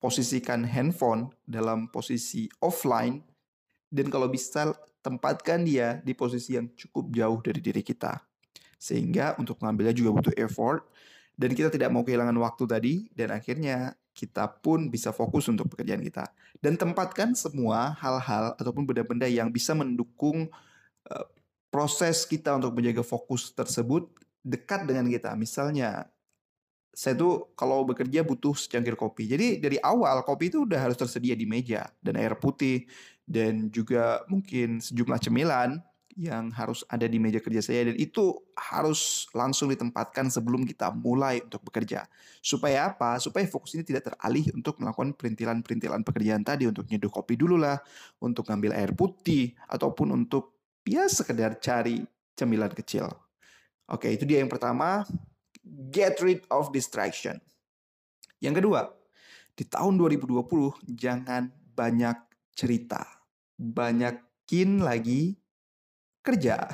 posisikan 0.00 0.64
handphone 0.64 1.28
dalam 1.44 1.90
posisi 1.92 2.48
offline 2.62 3.20
dan 3.90 4.06
kalau 4.08 4.30
bisa 4.30 4.72
tempatkan 5.02 5.66
dia 5.66 5.98
di 6.00 6.14
posisi 6.14 6.54
yang 6.56 6.70
cukup 6.72 7.10
jauh 7.12 7.38
dari 7.42 7.60
diri 7.60 7.82
kita. 7.82 8.22
Sehingga 8.80 9.36
untuk 9.36 9.60
mengambilnya 9.60 9.92
juga 9.92 10.10
butuh 10.16 10.34
effort 10.40 10.88
dan 11.36 11.52
kita 11.52 11.68
tidak 11.68 11.92
mau 11.92 12.06
kehilangan 12.06 12.36
waktu 12.40 12.64
tadi 12.64 12.94
dan 13.12 13.34
akhirnya 13.34 13.92
kita 14.16 14.48
pun 14.60 14.88
bisa 14.88 15.12
fokus 15.12 15.48
untuk 15.48 15.68
pekerjaan 15.72 16.00
kita. 16.00 16.28
Dan 16.60 16.76
tempatkan 16.76 17.32
semua 17.32 17.96
hal-hal 18.00 18.56
ataupun 18.56 18.84
benda-benda 18.84 19.24
yang 19.28 19.48
bisa 19.48 19.72
mendukung 19.72 20.48
uh, 21.08 21.26
proses 21.72 22.24
kita 22.28 22.56
untuk 22.56 22.76
menjaga 22.76 23.00
fokus 23.00 23.52
tersebut 23.52 24.10
dekat 24.44 24.84
dengan 24.84 25.08
kita. 25.08 25.32
Misalnya 25.36 26.08
saya 26.90 27.14
tuh 27.14 27.54
kalau 27.54 27.86
bekerja 27.86 28.26
butuh 28.26 28.54
secangkir 28.54 28.98
kopi. 28.98 29.30
Jadi 29.30 29.62
dari 29.62 29.78
awal 29.78 30.26
kopi 30.26 30.50
itu 30.50 30.66
udah 30.66 30.90
harus 30.90 30.98
tersedia 30.98 31.38
di 31.38 31.46
meja 31.46 31.86
dan 32.02 32.18
air 32.18 32.34
putih 32.36 32.86
dan 33.24 33.70
juga 33.70 34.26
mungkin 34.26 34.82
sejumlah 34.82 35.20
cemilan 35.22 35.78
yang 36.18 36.50
harus 36.50 36.82
ada 36.90 37.06
di 37.06 37.22
meja 37.22 37.38
kerja 37.38 37.62
saya 37.62 37.88
dan 37.88 37.96
itu 37.96 38.34
harus 38.58 39.30
langsung 39.30 39.70
ditempatkan 39.70 40.26
sebelum 40.26 40.66
kita 40.66 40.90
mulai 40.90 41.38
untuk 41.40 41.62
bekerja. 41.70 42.04
Supaya 42.42 42.90
apa? 42.90 43.16
Supaya 43.22 43.46
fokus 43.46 43.78
ini 43.78 43.86
tidak 43.86 44.10
teralih 44.10 44.50
untuk 44.52 44.82
melakukan 44.82 45.14
perintilan-perintilan 45.14 46.02
pekerjaan 46.02 46.42
tadi 46.42 46.66
untuk 46.66 46.90
nyeduh 46.90 47.08
kopi 47.08 47.38
dulu 47.38 47.56
lah, 47.56 47.78
untuk 48.18 48.50
ngambil 48.50 48.74
air 48.74 48.92
putih 48.92 49.54
ataupun 49.70 50.10
untuk 50.12 50.58
ya 50.82 51.06
sekedar 51.06 51.62
cari 51.62 52.02
cemilan 52.34 52.74
kecil. 52.74 53.06
Oke, 53.90 54.10
itu 54.10 54.26
dia 54.26 54.42
yang 54.42 54.50
pertama, 54.50 55.06
get 55.64 56.18
rid 56.24 56.44
of 56.48 56.72
distraction. 56.72 57.40
Yang 58.40 58.64
kedua, 58.64 58.80
di 59.52 59.64
tahun 59.68 60.00
2020 60.00 60.96
jangan 60.96 61.52
banyak 61.76 62.16
cerita 62.56 63.20
banyakin 63.60 64.80
lagi 64.80 65.36
kerja. 66.24 66.64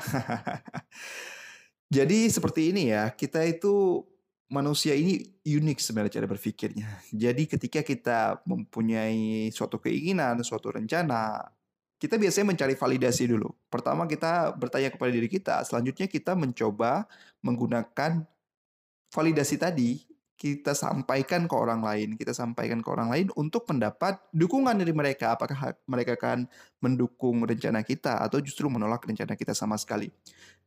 Jadi 1.97 2.31
seperti 2.31 2.71
ini 2.71 2.95
ya, 2.95 3.11
kita 3.11 3.43
itu 3.43 4.07
manusia 4.47 4.95
ini 4.95 5.19
unik 5.43 5.79
sebenarnya 5.83 6.23
cara 6.23 6.31
berpikirnya. 6.31 7.03
Jadi 7.11 7.51
ketika 7.51 7.83
kita 7.83 8.19
mempunyai 8.47 9.51
suatu 9.51 9.83
keinginan, 9.83 10.39
suatu 10.47 10.71
rencana, 10.71 11.43
kita 11.99 12.19
biasanya 12.19 12.55
mencari 12.55 12.75
validasi 12.79 13.31
dulu. 13.31 13.51
Pertama 13.67 14.07
kita 14.07 14.55
bertanya 14.55 14.95
kepada 14.95 15.11
diri 15.11 15.27
kita, 15.27 15.63
selanjutnya 15.67 16.07
kita 16.07 16.39
mencoba 16.39 17.07
menggunakan 17.43 18.27
validasi 19.11 19.57
tadi 19.61 20.07
kita 20.37 20.77
sampaikan 20.77 21.49
ke 21.49 21.55
orang 21.57 21.81
lain, 21.81 22.13
kita 22.15 22.37
sampaikan 22.37 22.85
ke 22.85 22.89
orang 22.93 23.09
lain 23.09 23.27
untuk 23.41 23.65
mendapat 23.73 24.21
dukungan 24.37 24.77
dari 24.77 24.93
mereka. 24.93 25.33
Apakah 25.33 25.73
mereka 25.89 26.13
akan 26.13 26.45
mendukung 26.85 27.41
rencana 27.41 27.81
kita 27.81 28.21
atau 28.21 28.39
justru 28.45 28.69
menolak 28.69 29.01
rencana 29.09 29.33
kita 29.33 29.57
sama 29.57 29.81
sekali. 29.81 30.13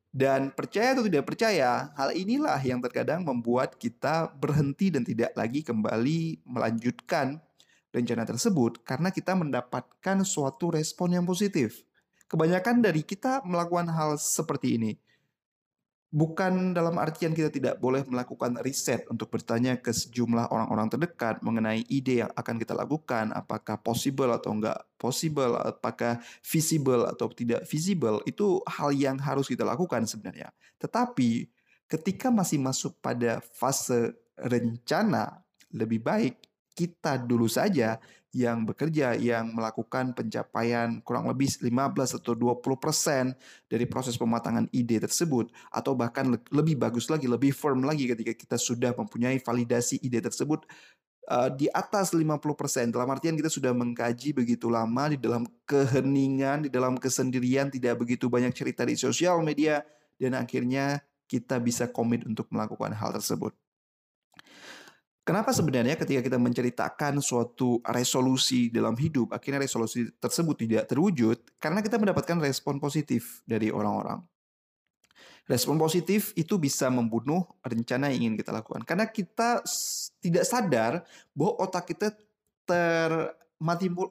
Dan 0.10 0.50
percaya 0.58 0.98
atau 0.98 1.06
tidak 1.06 1.30
percaya, 1.30 1.94
hal 1.94 2.10
inilah 2.18 2.58
yang 2.66 2.82
terkadang 2.82 3.22
membuat 3.22 3.78
kita 3.78 4.34
berhenti 4.42 4.90
dan 4.90 5.06
tidak 5.06 5.38
lagi 5.38 5.62
kembali 5.62 6.50
melanjutkan 6.50 7.38
rencana 7.94 8.26
tersebut 8.26 8.82
karena 8.82 9.14
kita 9.14 9.38
mendapatkan 9.38 10.26
suatu 10.26 10.74
respon 10.74 11.14
yang 11.14 11.30
positif. 11.30 11.86
Kebanyakan 12.26 12.82
dari 12.82 13.06
kita 13.06 13.46
melakukan 13.46 13.90
hal 13.94 14.18
seperti 14.18 14.82
ini 14.82 14.98
Bukan 16.10 16.74
dalam 16.74 16.98
artian 16.98 17.38
kita 17.38 17.54
tidak 17.54 17.78
boleh 17.78 18.02
melakukan 18.10 18.58
riset 18.66 19.06
untuk 19.14 19.30
bertanya 19.30 19.78
ke 19.78 19.94
sejumlah 19.94 20.50
orang-orang 20.50 20.90
terdekat 20.90 21.38
mengenai 21.46 21.86
ide 21.86 22.26
yang 22.26 22.34
akan 22.34 22.58
kita 22.58 22.74
lakukan, 22.74 23.30
apakah 23.30 23.78
possible 23.78 24.34
atau 24.34 24.58
enggak 24.58 24.90
possible, 24.98 25.54
apakah 25.62 26.18
visible 26.42 27.06
atau 27.06 27.30
tidak 27.30 27.62
visible, 27.70 28.26
itu 28.26 28.58
hal 28.66 28.90
yang 28.90 29.22
harus 29.22 29.46
kita 29.46 29.62
lakukan 29.62 30.10
sebenarnya. 30.10 30.50
Tetapi 30.82 31.46
ketika 31.86 32.34
masih 32.34 32.58
masuk 32.58 32.98
pada 33.06 33.38
fase 33.46 34.18
rencana, 34.34 35.46
lebih 35.70 36.02
baik 36.02 36.42
kita 36.74 37.22
dulu 37.22 37.46
saja 37.46 38.02
yang 38.30 38.62
bekerja, 38.62 39.18
yang 39.18 39.58
melakukan 39.58 40.14
pencapaian 40.14 41.02
kurang 41.02 41.26
lebih 41.26 41.50
15 41.50 42.22
atau 42.22 42.38
20 42.38 42.62
persen 42.78 43.34
dari 43.66 43.90
proses 43.90 44.22
pematangan 44.22 44.70
ide 44.70 45.02
tersebut. 45.02 45.50
Atau 45.74 45.98
bahkan 45.98 46.38
lebih 46.54 46.78
bagus 46.78 47.10
lagi, 47.10 47.26
lebih 47.26 47.50
firm 47.50 47.82
lagi 47.82 48.06
ketika 48.06 48.34
kita 48.38 48.58
sudah 48.62 48.94
mempunyai 48.94 49.42
validasi 49.42 49.98
ide 50.06 50.22
tersebut 50.22 50.70
uh, 51.30 51.50
di 51.50 51.70
atas 51.74 52.14
50 52.14 52.30
persen. 52.54 52.94
Dalam 52.94 53.10
artian 53.10 53.34
kita 53.34 53.50
sudah 53.50 53.74
mengkaji 53.74 54.38
begitu 54.38 54.70
lama 54.70 55.10
di 55.10 55.18
dalam 55.18 55.50
keheningan, 55.66 56.66
di 56.66 56.70
dalam 56.70 57.02
kesendirian, 57.02 57.74
tidak 57.74 58.02
begitu 58.02 58.30
banyak 58.30 58.54
cerita 58.54 58.86
di 58.86 58.94
sosial 58.94 59.42
media, 59.42 59.82
dan 60.22 60.38
akhirnya 60.38 61.02
kita 61.30 61.62
bisa 61.62 61.90
komit 61.90 62.26
untuk 62.26 62.50
melakukan 62.50 62.94
hal 62.94 63.14
tersebut. 63.14 63.54
Kenapa 65.30 65.54
sebenarnya 65.54 65.94
ketika 65.94 66.26
kita 66.26 66.42
menceritakan 66.42 67.22
suatu 67.22 67.78
resolusi 67.86 68.74
dalam 68.74 68.98
hidup, 68.98 69.30
akhirnya 69.30 69.62
resolusi 69.62 70.10
tersebut 70.18 70.58
tidak 70.58 70.90
terwujud 70.90 71.38
karena 71.62 71.86
kita 71.86 72.02
mendapatkan 72.02 72.42
respon 72.42 72.82
positif 72.82 73.46
dari 73.46 73.70
orang-orang. 73.70 74.26
Respon 75.46 75.78
positif 75.78 76.34
itu 76.34 76.58
bisa 76.58 76.90
membunuh 76.90 77.46
rencana 77.62 78.10
yang 78.10 78.26
ingin 78.26 78.42
kita 78.42 78.50
lakukan 78.50 78.82
karena 78.82 79.06
kita 79.06 79.62
tidak 80.18 80.50
sadar 80.50 81.06
bahwa 81.38 81.62
otak 81.62 81.94
kita 81.94 82.10
termanipul 82.66 84.10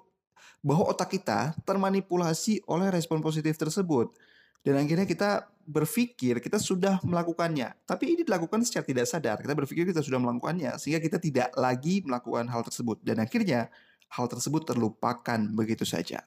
bahwa 0.62 0.86
otak 0.86 1.18
kita 1.18 1.50
termanipulasi 1.66 2.62
oleh 2.70 2.94
respon 2.94 3.18
positif 3.18 3.58
tersebut. 3.58 4.14
Dan 4.62 4.74
akhirnya 4.80 5.06
kita 5.06 5.48
berpikir 5.68 6.40
kita 6.40 6.56
sudah 6.56 6.96
melakukannya. 7.04 7.76
Tapi 7.84 8.16
ini 8.16 8.22
dilakukan 8.24 8.64
secara 8.64 8.88
tidak 8.88 9.04
sadar. 9.04 9.36
Kita 9.36 9.52
berpikir 9.52 9.84
kita 9.84 10.00
sudah 10.00 10.16
melakukannya. 10.16 10.80
Sehingga 10.80 10.98
kita 11.04 11.20
tidak 11.20 11.52
lagi 11.54 12.00
melakukan 12.00 12.48
hal 12.48 12.64
tersebut. 12.64 13.04
Dan 13.04 13.20
akhirnya 13.20 13.68
hal 14.08 14.26
tersebut 14.32 14.64
terlupakan 14.64 15.40
begitu 15.52 15.84
saja. 15.84 16.24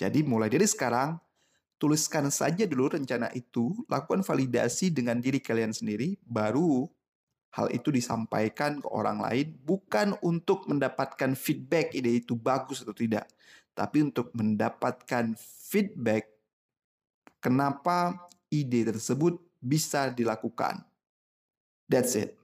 Jadi 0.00 0.24
mulai 0.24 0.48
dari 0.48 0.64
sekarang, 0.64 1.20
tuliskan 1.76 2.32
saja 2.32 2.64
dulu 2.64 2.96
rencana 2.96 3.28
itu. 3.36 3.76
Lakukan 3.92 4.24
validasi 4.24 4.88
dengan 4.88 5.20
diri 5.20 5.38
kalian 5.38 5.76
sendiri. 5.76 6.16
Baru 6.24 6.88
hal 7.52 7.68
itu 7.76 7.92
disampaikan 7.92 8.80
ke 8.80 8.88
orang 8.88 9.20
lain. 9.20 9.52
Bukan 9.60 10.16
untuk 10.24 10.64
mendapatkan 10.64 11.36
feedback 11.36 11.92
ide 11.92 12.24
itu 12.24 12.32
bagus 12.32 12.80
atau 12.80 12.96
tidak. 12.96 13.28
Tapi 13.76 14.00
untuk 14.00 14.32
mendapatkan 14.32 15.36
feedback 15.68 16.31
kenapa 17.42 18.30
ide 18.46 18.86
tersebut 18.86 19.42
bisa 19.58 20.14
dilakukan. 20.14 20.86
That's 21.90 22.14
it. 22.14 22.38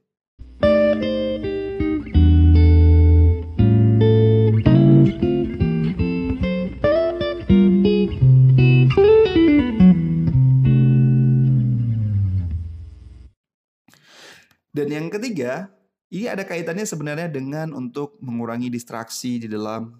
Dan 14.69 14.95
yang 14.95 15.07
ketiga, 15.11 15.71
ini 16.13 16.29
ada 16.29 16.47
kaitannya 16.47 16.87
sebenarnya 16.87 17.27
dengan 17.27 17.75
untuk 17.75 18.15
mengurangi 18.23 18.71
distraksi 18.71 19.41
di 19.41 19.47
dalam 19.49 19.91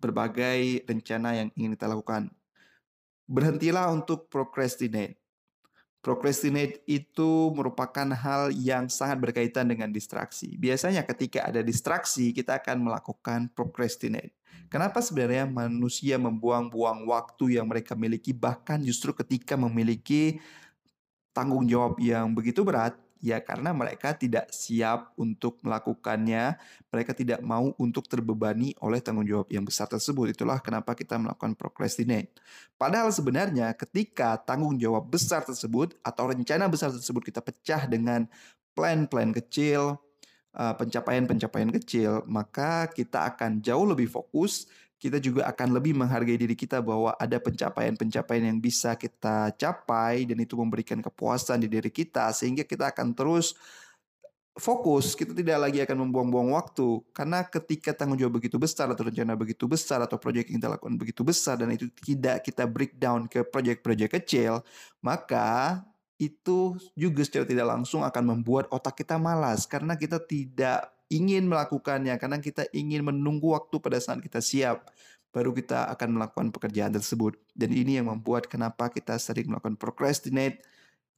berbagai 0.00 0.82
rencana 0.90 1.38
yang 1.38 1.48
ingin 1.54 1.78
kita 1.78 1.86
lakukan 1.86 2.34
berhentilah 3.24 3.90
untuk 3.92 4.28
procrastinate. 4.28 5.16
Procrastinate 6.04 6.84
itu 6.84 7.48
merupakan 7.56 8.04
hal 8.12 8.52
yang 8.52 8.92
sangat 8.92 9.16
berkaitan 9.24 9.64
dengan 9.64 9.88
distraksi. 9.88 10.52
Biasanya 10.60 11.00
ketika 11.08 11.48
ada 11.48 11.64
distraksi, 11.64 12.28
kita 12.36 12.60
akan 12.60 12.84
melakukan 12.84 13.48
procrastinate. 13.56 14.36
Kenapa 14.68 15.00
sebenarnya 15.00 15.48
manusia 15.48 16.20
membuang-buang 16.20 17.08
waktu 17.08 17.56
yang 17.56 17.64
mereka 17.64 17.96
miliki 17.96 18.36
bahkan 18.36 18.84
justru 18.84 19.16
ketika 19.16 19.56
memiliki 19.56 20.44
tanggung 21.32 21.64
jawab 21.64 21.96
yang 21.96 22.36
begitu 22.36 22.60
berat, 22.60 23.00
Ya 23.24 23.40
karena 23.40 23.72
mereka 23.72 24.12
tidak 24.12 24.52
siap 24.52 25.16
untuk 25.16 25.56
melakukannya, 25.64 26.60
mereka 26.92 27.16
tidak 27.16 27.40
mau 27.40 27.72
untuk 27.80 28.04
terbebani 28.04 28.76
oleh 28.84 29.00
tanggung 29.00 29.24
jawab 29.24 29.48
yang 29.48 29.64
besar 29.64 29.88
tersebut. 29.88 30.36
Itulah 30.36 30.60
kenapa 30.60 30.92
kita 30.92 31.16
melakukan 31.16 31.56
procrastinate. 31.56 32.36
Padahal 32.76 33.08
sebenarnya 33.08 33.72
ketika 33.80 34.36
tanggung 34.44 34.76
jawab 34.76 35.08
besar 35.08 35.40
tersebut 35.40 35.96
atau 36.04 36.28
rencana 36.28 36.68
besar 36.68 36.92
tersebut 36.92 37.24
kita 37.24 37.40
pecah 37.40 37.88
dengan 37.88 38.28
plan-plan 38.76 39.32
kecil, 39.32 39.96
eh, 40.52 40.74
pencapaian-pencapaian 40.76 41.72
kecil, 41.80 42.28
maka 42.28 42.92
kita 42.92 43.24
akan 43.32 43.64
jauh 43.64 43.88
lebih 43.88 44.12
fokus 44.12 44.68
kita 45.04 45.20
juga 45.20 45.44
akan 45.52 45.76
lebih 45.76 45.92
menghargai 45.92 46.40
diri 46.40 46.56
kita 46.56 46.80
bahwa 46.80 47.12
ada 47.20 47.36
pencapaian-pencapaian 47.36 48.48
yang 48.48 48.56
bisa 48.56 48.96
kita 48.96 49.52
capai 49.52 50.24
dan 50.24 50.40
itu 50.40 50.56
memberikan 50.56 51.04
kepuasan 51.04 51.60
di 51.60 51.68
diri 51.68 51.92
kita 51.92 52.32
sehingga 52.32 52.64
kita 52.64 52.88
akan 52.88 53.12
terus 53.12 53.52
fokus, 54.56 55.12
kita 55.12 55.36
tidak 55.36 55.68
lagi 55.68 55.84
akan 55.84 56.08
membuang-buang 56.08 56.56
waktu 56.56 57.04
karena 57.12 57.44
ketika 57.44 57.92
tanggung 57.92 58.16
jawab 58.16 58.40
begitu 58.40 58.56
besar 58.56 58.88
atau 58.88 59.04
rencana 59.04 59.36
begitu 59.36 59.68
besar 59.68 60.00
atau 60.00 60.16
proyek 60.16 60.48
yang 60.48 60.64
kita 60.64 60.72
lakukan 60.72 60.96
begitu 60.96 61.20
besar 61.20 61.60
dan 61.60 61.68
itu 61.76 61.90
tidak 62.00 62.40
kita 62.40 62.64
breakdown 62.64 63.28
ke 63.28 63.44
proyek-proyek 63.44 64.08
kecil, 64.16 64.64
maka 65.04 65.84
itu 66.16 66.78
juga 66.94 67.26
secara 67.26 67.44
tidak 67.44 67.66
langsung 67.66 68.06
akan 68.06 68.24
membuat 68.24 68.70
otak 68.70 69.04
kita 69.04 69.18
malas. 69.18 69.66
Karena 69.66 69.98
kita 69.98 70.22
tidak 70.22 70.93
ingin 71.12 71.48
melakukannya 71.48 72.16
karena 72.16 72.38
kita 72.40 72.68
ingin 72.72 73.04
menunggu 73.04 73.52
waktu 73.52 73.76
pada 73.80 74.00
saat 74.00 74.24
kita 74.24 74.40
siap 74.40 74.88
baru 75.34 75.50
kita 75.50 75.90
akan 75.90 76.08
melakukan 76.14 76.48
pekerjaan 76.54 76.94
tersebut. 76.94 77.34
Dan 77.50 77.74
ini 77.74 77.98
yang 77.98 78.06
membuat 78.06 78.46
kenapa 78.46 78.86
kita 78.88 79.18
sering 79.18 79.50
melakukan 79.50 79.74
procrastinate 79.74 80.62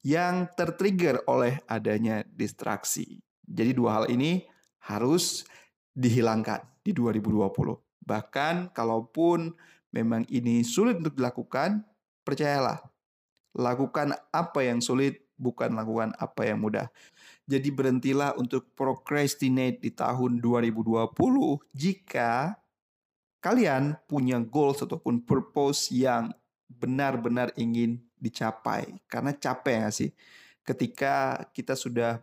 yang 0.01 0.49
tertrigger 0.57 1.21
oleh 1.29 1.61
adanya 1.69 2.25
distraksi. 2.25 3.21
Jadi 3.45 3.77
dua 3.77 4.01
hal 4.01 4.05
ini 4.09 4.49
harus 4.89 5.45
dihilangkan 5.93 6.65
di 6.81 6.97
2020. 6.97 7.53
Bahkan 8.07 8.73
kalaupun 8.73 9.53
memang 9.93 10.25
ini 10.33 10.65
sulit 10.65 10.97
untuk 11.03 11.21
dilakukan, 11.21 11.85
percayalah, 12.25 12.81
lakukan 13.53 14.17
apa 14.33 14.61
yang 14.65 14.81
sulit, 14.81 15.27
bukan 15.37 15.77
lakukan 15.77 16.17
apa 16.17 16.49
yang 16.49 16.63
mudah. 16.63 16.89
Jadi 17.47 17.71
berhentilah 17.71 18.35
untuk 18.35 18.75
procrastinate 18.75 19.79
di 19.79 19.95
tahun 19.95 20.43
2020 20.43 21.15
jika 21.71 22.59
kalian 23.39 23.95
punya 24.11 24.43
goals 24.43 24.83
ataupun 24.83 25.23
purpose 25.23 25.95
yang 25.95 26.35
benar-benar 26.67 27.55
ingin 27.55 28.03
dicapai. 28.19 28.99
Karena 29.07 29.31
capek 29.31 29.87
ya 29.87 29.91
sih? 29.95 30.11
Ketika 30.67 31.47
kita 31.55 31.79
sudah 31.79 32.19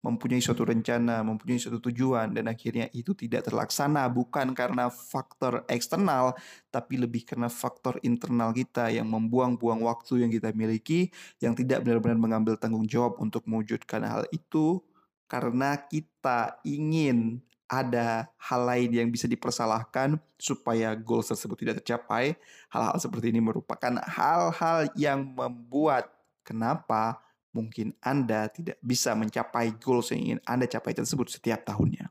mempunyai 0.00 0.40
suatu 0.40 0.64
rencana, 0.64 1.20
mempunyai 1.20 1.60
suatu 1.60 1.76
tujuan, 1.92 2.32
dan 2.32 2.48
akhirnya 2.48 2.88
itu 2.96 3.12
tidak 3.12 3.48
terlaksana 3.48 4.08
bukan 4.08 4.56
karena 4.56 4.88
faktor 4.88 5.68
eksternal, 5.68 6.32
tapi 6.72 6.96
lebih 6.96 7.28
karena 7.28 7.52
faktor 7.52 8.00
internal 8.00 8.56
kita 8.56 8.88
yang 8.88 9.08
membuang-buang 9.12 9.84
waktu 9.84 10.24
yang 10.24 10.32
kita 10.32 10.56
miliki, 10.56 11.12
yang 11.44 11.52
tidak 11.52 11.84
benar-benar 11.84 12.16
mengambil 12.16 12.54
tanggung 12.56 12.88
jawab 12.88 13.20
untuk 13.20 13.44
mewujudkan 13.44 14.00
hal 14.08 14.24
itu, 14.32 14.80
karena 15.28 15.76
kita 15.76 16.58
ingin 16.64 17.44
ada 17.70 18.26
hal 18.34 18.66
lain 18.66 18.90
yang 18.90 19.08
bisa 19.14 19.30
dipersalahkan 19.30 20.18
supaya 20.34 20.90
goal 20.98 21.22
tersebut 21.22 21.54
tidak 21.54 21.78
tercapai. 21.84 22.34
Hal-hal 22.66 22.98
seperti 22.98 23.30
ini 23.30 23.38
merupakan 23.38 23.94
hal-hal 24.10 24.90
yang 24.98 25.22
membuat 25.30 26.10
kenapa 26.42 27.22
mungkin 27.50 27.94
Anda 28.02 28.46
tidak 28.50 28.78
bisa 28.82 29.14
mencapai 29.14 29.74
goals 29.78 30.14
yang 30.14 30.20
ingin 30.22 30.40
Anda 30.46 30.66
capai 30.70 30.94
tersebut 30.94 31.30
setiap 31.30 31.66
tahunnya. 31.66 32.10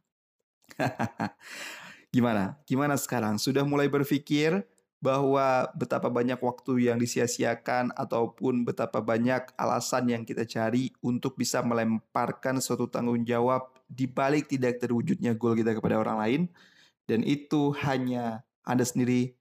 Gimana? 2.16 2.58
Gimana 2.66 2.96
sekarang? 2.98 3.38
Sudah 3.38 3.64
mulai 3.64 3.88
berpikir 3.88 4.66
bahwa 5.00 5.72
betapa 5.80 6.12
banyak 6.12 6.36
waktu 6.44 6.92
yang 6.92 7.00
disia-siakan 7.00 7.96
ataupun 7.96 8.68
betapa 8.68 9.00
banyak 9.00 9.48
alasan 9.56 10.12
yang 10.12 10.28
kita 10.28 10.44
cari 10.44 10.92
untuk 11.00 11.40
bisa 11.40 11.64
melemparkan 11.64 12.60
suatu 12.60 12.92
tanggung 12.92 13.24
jawab 13.24 13.72
di 13.88 14.12
balik 14.12 14.52
tidak 14.52 14.84
terwujudnya 14.84 15.40
goal 15.40 15.56
kita 15.56 15.72
kepada 15.72 15.96
orang 15.96 16.18
lain 16.20 16.42
dan 17.08 17.24
itu 17.24 17.72
hanya 17.80 18.44
Anda 18.68 18.84
sendiri 18.84 19.40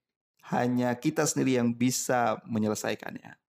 hanya 0.49 0.97
kita 0.97 1.29
sendiri 1.29 1.61
yang 1.61 1.77
bisa 1.77 2.41
menyelesaikannya. 2.49 3.48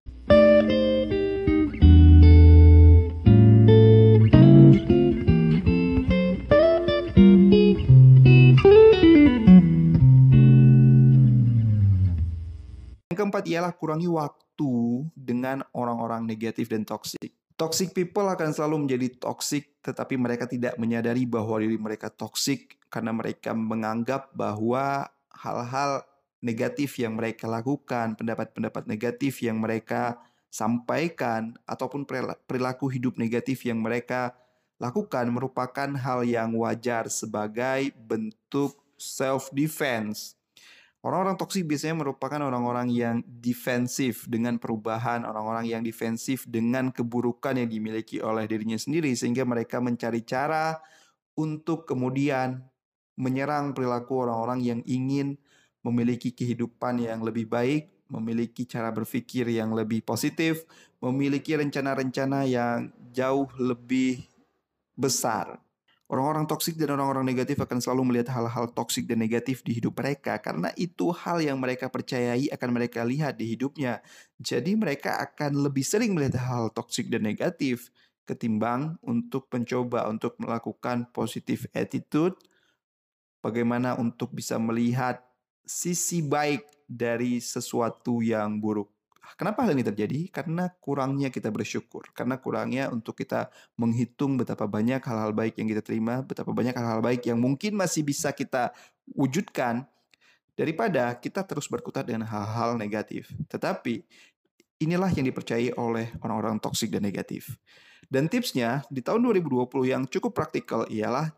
Keempat 13.30 13.46
ialah 13.46 13.78
kurangi 13.78 14.10
waktu 14.10 14.74
dengan 15.14 15.62
orang-orang 15.78 16.26
negatif 16.26 16.66
dan 16.66 16.82
toksik. 16.82 17.30
Toxic 17.54 17.94
people 17.94 18.26
akan 18.26 18.50
selalu 18.50 18.90
menjadi 18.90 19.22
toxic, 19.22 19.78
tetapi 19.86 20.18
mereka 20.18 20.50
tidak 20.50 20.74
menyadari 20.82 21.30
bahwa 21.30 21.62
diri 21.62 21.78
mereka 21.78 22.10
toxic 22.10 22.82
karena 22.90 23.14
mereka 23.14 23.54
menganggap 23.54 24.34
bahwa 24.34 25.06
hal-hal 25.30 26.02
negatif 26.42 26.98
yang 26.98 27.14
mereka 27.14 27.46
lakukan, 27.46 28.18
pendapat-pendapat 28.18 28.90
negatif 28.90 29.46
yang 29.46 29.62
mereka 29.62 30.18
sampaikan, 30.50 31.54
ataupun 31.70 32.10
perilaku 32.50 32.90
hidup 32.90 33.22
negatif 33.22 33.62
yang 33.70 33.78
mereka 33.78 34.34
lakukan 34.82 35.30
merupakan 35.30 35.94
hal 36.00 36.26
yang 36.26 36.58
wajar 36.58 37.06
sebagai 37.12 37.94
bentuk 37.94 38.80
self-defense 38.96 40.39
Orang-orang 41.00 41.40
toksik 41.40 41.64
biasanya 41.64 42.04
merupakan 42.04 42.44
orang-orang 42.44 42.92
yang 42.92 43.24
defensif 43.24 44.28
dengan 44.28 44.60
perubahan, 44.60 45.24
orang-orang 45.24 45.64
yang 45.64 45.80
defensif 45.80 46.44
dengan 46.44 46.92
keburukan 46.92 47.56
yang 47.56 47.72
dimiliki 47.72 48.20
oleh 48.20 48.44
dirinya 48.52 48.76
sendiri 48.76 49.16
sehingga 49.16 49.48
mereka 49.48 49.80
mencari 49.80 50.28
cara 50.28 50.76
untuk 51.40 51.88
kemudian 51.88 52.60
menyerang 53.16 53.72
perilaku 53.72 54.28
orang-orang 54.28 54.60
yang 54.60 54.80
ingin 54.84 55.40
memiliki 55.88 56.36
kehidupan 56.36 57.00
yang 57.00 57.24
lebih 57.24 57.48
baik, 57.48 57.88
memiliki 58.12 58.68
cara 58.68 58.92
berpikir 58.92 59.48
yang 59.48 59.72
lebih 59.72 60.04
positif, 60.04 60.68
memiliki 61.00 61.56
rencana-rencana 61.56 62.44
yang 62.44 62.92
jauh 63.16 63.48
lebih 63.56 64.20
besar. 65.00 65.64
Orang-orang 66.10 66.50
toksik 66.50 66.74
dan 66.74 66.98
orang-orang 66.98 67.22
negatif 67.22 67.62
akan 67.62 67.78
selalu 67.78 68.10
melihat 68.10 68.34
hal-hal 68.34 68.74
toksik 68.74 69.06
dan 69.06 69.22
negatif 69.22 69.62
di 69.62 69.78
hidup 69.78 69.94
mereka 69.94 70.42
karena 70.42 70.74
itu 70.74 71.14
hal 71.14 71.38
yang 71.38 71.62
mereka 71.62 71.86
percayai 71.86 72.50
akan 72.50 72.70
mereka 72.74 73.06
lihat 73.06 73.38
di 73.38 73.54
hidupnya. 73.54 74.02
Jadi 74.42 74.74
mereka 74.74 75.22
akan 75.22 75.62
lebih 75.70 75.86
sering 75.86 76.18
melihat 76.18 76.42
hal, 76.42 76.74
-hal 76.74 76.74
toksik 76.74 77.14
dan 77.14 77.22
negatif 77.30 77.94
ketimbang 78.26 78.98
untuk 79.06 79.50
mencoba 79.54 80.10
untuk 80.10 80.34
melakukan 80.42 81.06
positive 81.14 81.70
attitude 81.78 82.34
bagaimana 83.46 83.94
untuk 83.98 84.34
bisa 84.34 84.58
melihat 84.58 85.22
sisi 85.62 86.26
baik 86.26 86.66
dari 86.90 87.38
sesuatu 87.38 88.26
yang 88.26 88.58
buruk. 88.58 88.90
Kenapa 89.36 89.66
hal 89.68 89.78
ini 89.78 89.86
terjadi? 89.86 90.32
Karena 90.32 90.72
kurangnya 90.80 91.30
kita 91.30 91.54
bersyukur, 91.54 92.10
karena 92.16 92.40
kurangnya 92.40 92.90
untuk 92.90 93.18
kita 93.20 93.52
menghitung 93.78 94.40
betapa 94.40 94.66
banyak 94.66 95.04
hal-hal 95.04 95.36
baik 95.36 95.60
yang 95.60 95.68
kita 95.70 95.84
terima, 95.84 96.24
betapa 96.24 96.50
banyak 96.50 96.74
hal-hal 96.74 97.04
baik 97.04 97.28
yang 97.28 97.38
mungkin 97.38 97.78
masih 97.78 98.02
bisa 98.02 98.34
kita 98.34 98.74
wujudkan 99.14 99.86
daripada 100.58 101.16
kita 101.16 101.44
terus 101.44 101.68
berkutat 101.68 102.08
dengan 102.08 102.26
hal-hal 102.28 102.76
negatif. 102.80 103.32
Tetapi 103.48 104.04
inilah 104.80 105.12
yang 105.12 105.28
dipercayai 105.28 105.76
oleh 105.76 106.12
orang-orang 106.24 106.60
toksik 106.60 106.92
dan 106.92 107.04
negatif. 107.04 107.60
Dan 108.10 108.26
tipsnya 108.26 108.82
di 108.90 109.04
tahun 109.06 109.22
2020 109.22 109.70
yang 109.86 110.04
cukup 110.10 110.34
praktikal 110.34 110.84
ialah 110.90 111.30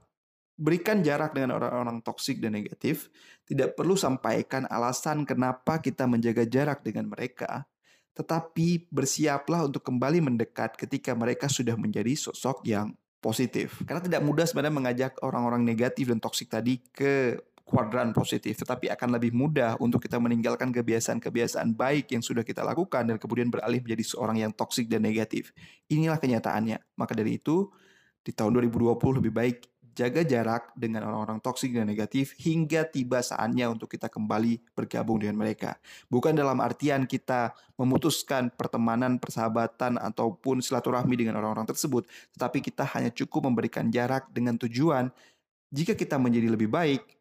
berikan 0.61 1.01
jarak 1.01 1.33
dengan 1.33 1.57
orang-orang 1.57 1.99
toksik 2.05 2.37
dan 2.37 2.53
negatif. 2.53 3.09
Tidak 3.49 3.73
perlu 3.73 3.97
sampaikan 3.97 4.69
alasan 4.69 5.25
kenapa 5.25 5.81
kita 5.81 6.05
menjaga 6.05 6.45
jarak 6.45 6.85
dengan 6.85 7.09
mereka, 7.09 7.65
tetapi 8.11 8.91
bersiaplah 8.91 9.67
untuk 9.67 9.83
kembali 9.87 10.19
mendekat 10.19 10.75
ketika 10.75 11.15
mereka 11.15 11.47
sudah 11.47 11.79
menjadi 11.79 12.11
sosok 12.13 12.67
yang 12.67 12.91
positif. 13.23 13.79
Karena 13.85 14.01
tidak 14.03 14.21
mudah 14.25 14.43
sebenarnya 14.43 14.75
mengajak 14.75 15.11
orang-orang 15.23 15.61
negatif 15.63 16.09
dan 16.09 16.19
toksik 16.19 16.51
tadi 16.51 16.81
ke 16.91 17.39
kuadran 17.71 18.11
positif, 18.11 18.59
tetapi 18.59 18.91
akan 18.91 19.15
lebih 19.15 19.31
mudah 19.31 19.79
untuk 19.79 20.03
kita 20.03 20.19
meninggalkan 20.19 20.75
kebiasaan-kebiasaan 20.75 21.71
baik 21.71 22.11
yang 22.11 22.19
sudah 22.19 22.43
kita 22.43 22.67
lakukan 22.67 23.07
dan 23.07 23.15
kemudian 23.15 23.47
beralih 23.47 23.79
menjadi 23.79 24.03
seorang 24.03 24.43
yang 24.43 24.51
toksik 24.51 24.91
dan 24.91 25.07
negatif. 25.07 25.55
Inilah 25.87 26.19
kenyataannya. 26.19 26.99
Maka 26.99 27.15
dari 27.15 27.39
itu, 27.39 27.71
di 28.19 28.35
tahun 28.35 28.59
2020 28.59 29.23
lebih 29.23 29.31
baik 29.31 29.70
jaga 29.91 30.23
jarak 30.23 30.71
dengan 30.73 31.07
orang-orang 31.07 31.43
toksik 31.43 31.75
dan 31.75 31.87
negatif 31.87 32.33
hingga 32.39 32.87
tiba 32.87 33.19
saatnya 33.19 33.67
untuk 33.67 33.91
kita 33.91 34.07
kembali 34.07 34.59
bergabung 34.71 35.19
dengan 35.19 35.35
mereka. 35.35 35.75
Bukan 36.07 36.31
dalam 36.31 36.59
artian 36.63 37.03
kita 37.03 37.51
memutuskan 37.75 38.51
pertemanan, 38.55 39.19
persahabatan, 39.19 39.99
ataupun 39.99 40.63
silaturahmi 40.63 41.19
dengan 41.19 41.39
orang-orang 41.39 41.67
tersebut, 41.67 42.07
tetapi 42.37 42.63
kita 42.63 42.87
hanya 42.95 43.11
cukup 43.11 43.51
memberikan 43.51 43.91
jarak 43.91 44.31
dengan 44.31 44.55
tujuan 44.55 45.11
jika 45.71 45.95
kita 45.95 46.19
menjadi 46.19 46.51
lebih 46.51 46.67
baik, 46.67 47.15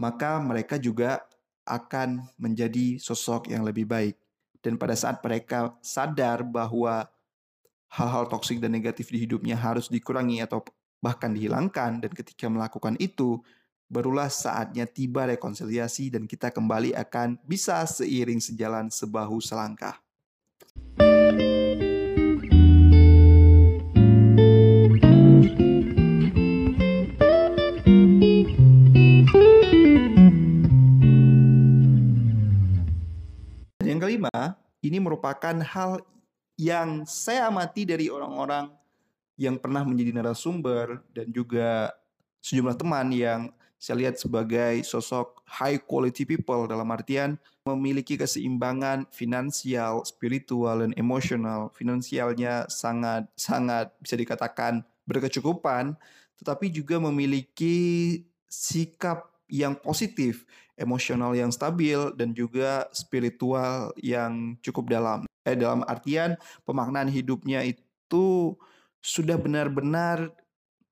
maka 0.00 0.40
mereka 0.40 0.80
juga 0.80 1.20
akan 1.68 2.24
menjadi 2.40 2.96
sosok 2.96 3.52
yang 3.52 3.68
lebih 3.68 3.84
baik. 3.84 4.16
Dan 4.64 4.80
pada 4.80 4.96
saat 4.96 5.20
mereka 5.20 5.76
sadar 5.84 6.40
bahwa 6.40 7.04
hal-hal 7.92 8.24
toksik 8.32 8.64
dan 8.64 8.72
negatif 8.72 9.12
di 9.12 9.20
hidupnya 9.28 9.60
harus 9.60 9.92
dikurangi 9.92 10.40
atau 10.40 10.64
bahkan 11.00 11.32
dihilangkan 11.32 12.04
dan 12.04 12.12
ketika 12.12 12.46
melakukan 12.46 12.94
itu 13.00 13.40
barulah 13.90 14.30
saatnya 14.30 14.86
tiba 14.86 15.26
rekonsiliasi 15.26 16.14
dan 16.14 16.28
kita 16.28 16.54
kembali 16.54 16.94
akan 16.94 17.40
bisa 17.42 17.82
seiring 17.88 18.38
sejalan 18.38 18.86
sebahu 18.92 19.42
selangkah. 19.42 19.98
Yang 33.82 33.98
kelima, 34.06 34.54
ini 34.86 35.02
merupakan 35.02 35.56
hal 35.66 35.98
yang 36.54 37.02
saya 37.08 37.50
amati 37.50 37.82
dari 37.82 38.06
orang-orang 38.06 38.79
yang 39.40 39.56
pernah 39.56 39.80
menjadi 39.88 40.12
narasumber 40.12 41.00
dan 41.16 41.32
juga 41.32 41.96
sejumlah 42.44 42.76
teman 42.76 43.08
yang 43.08 43.48
saya 43.80 43.96
lihat 44.04 44.20
sebagai 44.20 44.84
sosok 44.84 45.40
high 45.48 45.80
quality 45.80 46.28
people 46.28 46.68
dalam 46.68 46.84
artian 46.92 47.40
memiliki 47.64 48.20
keseimbangan 48.20 49.08
finansial, 49.08 50.04
spiritual, 50.04 50.84
dan 50.84 50.92
emosional. 51.00 51.72
Finansialnya 51.72 52.68
sangat 52.68 53.24
sangat 53.32 53.88
bisa 54.04 54.20
dikatakan 54.20 54.84
berkecukupan, 55.08 55.96
tetapi 56.36 56.68
juga 56.68 57.00
memiliki 57.00 58.20
sikap 58.44 59.32
yang 59.48 59.72
positif, 59.72 60.44
emosional 60.76 61.32
yang 61.32 61.48
stabil, 61.48 62.12
dan 62.20 62.36
juga 62.36 62.84
spiritual 62.92 63.96
yang 63.96 64.60
cukup 64.60 64.92
dalam. 64.92 65.24
Eh, 65.48 65.56
dalam 65.56 65.80
artian 65.88 66.36
pemaknaan 66.68 67.08
hidupnya 67.08 67.64
itu 67.64 68.52
sudah 69.00 69.40
benar-benar 69.40 70.32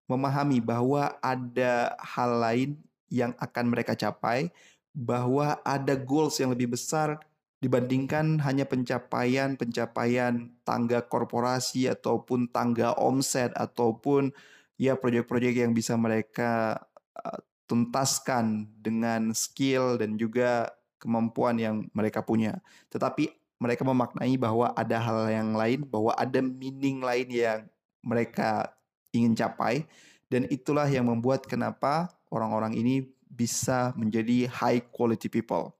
memahami 0.09 0.65
bahwa 0.65 1.15
ada 1.21 1.93
hal 2.01 2.41
lain 2.41 2.71
yang 3.13 3.37
akan 3.37 3.65
mereka 3.69 3.93
capai, 3.93 4.49
bahwa 4.97 5.61
ada 5.63 5.95
goals 5.95 6.41
yang 6.41 6.51
lebih 6.53 6.73
besar 6.75 7.21
dibandingkan 7.59 8.39
hanya 8.43 8.65
pencapaian-pencapaian 8.65 10.49
tangga 10.63 11.03
korporasi 11.05 11.91
ataupun 11.91 12.49
tangga 12.49 12.95
omset 12.97 13.51
ataupun 13.59 14.31
ya 14.79 14.95
proyek-proyek 14.95 15.67
yang 15.67 15.75
bisa 15.75 15.99
mereka 15.99 16.79
uh, 17.19 17.39
tuntaskan 17.67 18.71
dengan 18.79 19.35
skill 19.35 19.99
dan 19.99 20.15
juga 20.15 20.71
kemampuan 21.03 21.59
yang 21.59 21.77
mereka 21.93 22.23
punya. 22.23 22.63
Tetapi 22.95 23.29
mereka 23.59 23.83
memaknai 23.83 24.39
bahwa 24.39 24.71
ada 24.79 24.97
hal 25.03 25.27
yang 25.29 25.51
lain, 25.53 25.83
bahwa 25.83 26.15
ada 26.15 26.39
meaning 26.39 27.03
lain 27.03 27.29
yang 27.29 27.61
mereka 28.09 28.73
ingin 29.13 29.37
capai 29.37 29.85
dan 30.33 30.49
itulah 30.49 30.89
yang 30.89 31.05
membuat 31.05 31.45
kenapa 31.45 32.09
orang-orang 32.33 32.73
ini 32.77 33.05
bisa 33.29 33.93
menjadi 33.97 34.49
high 34.49 34.81
quality 34.89 35.29
people. 35.29 35.77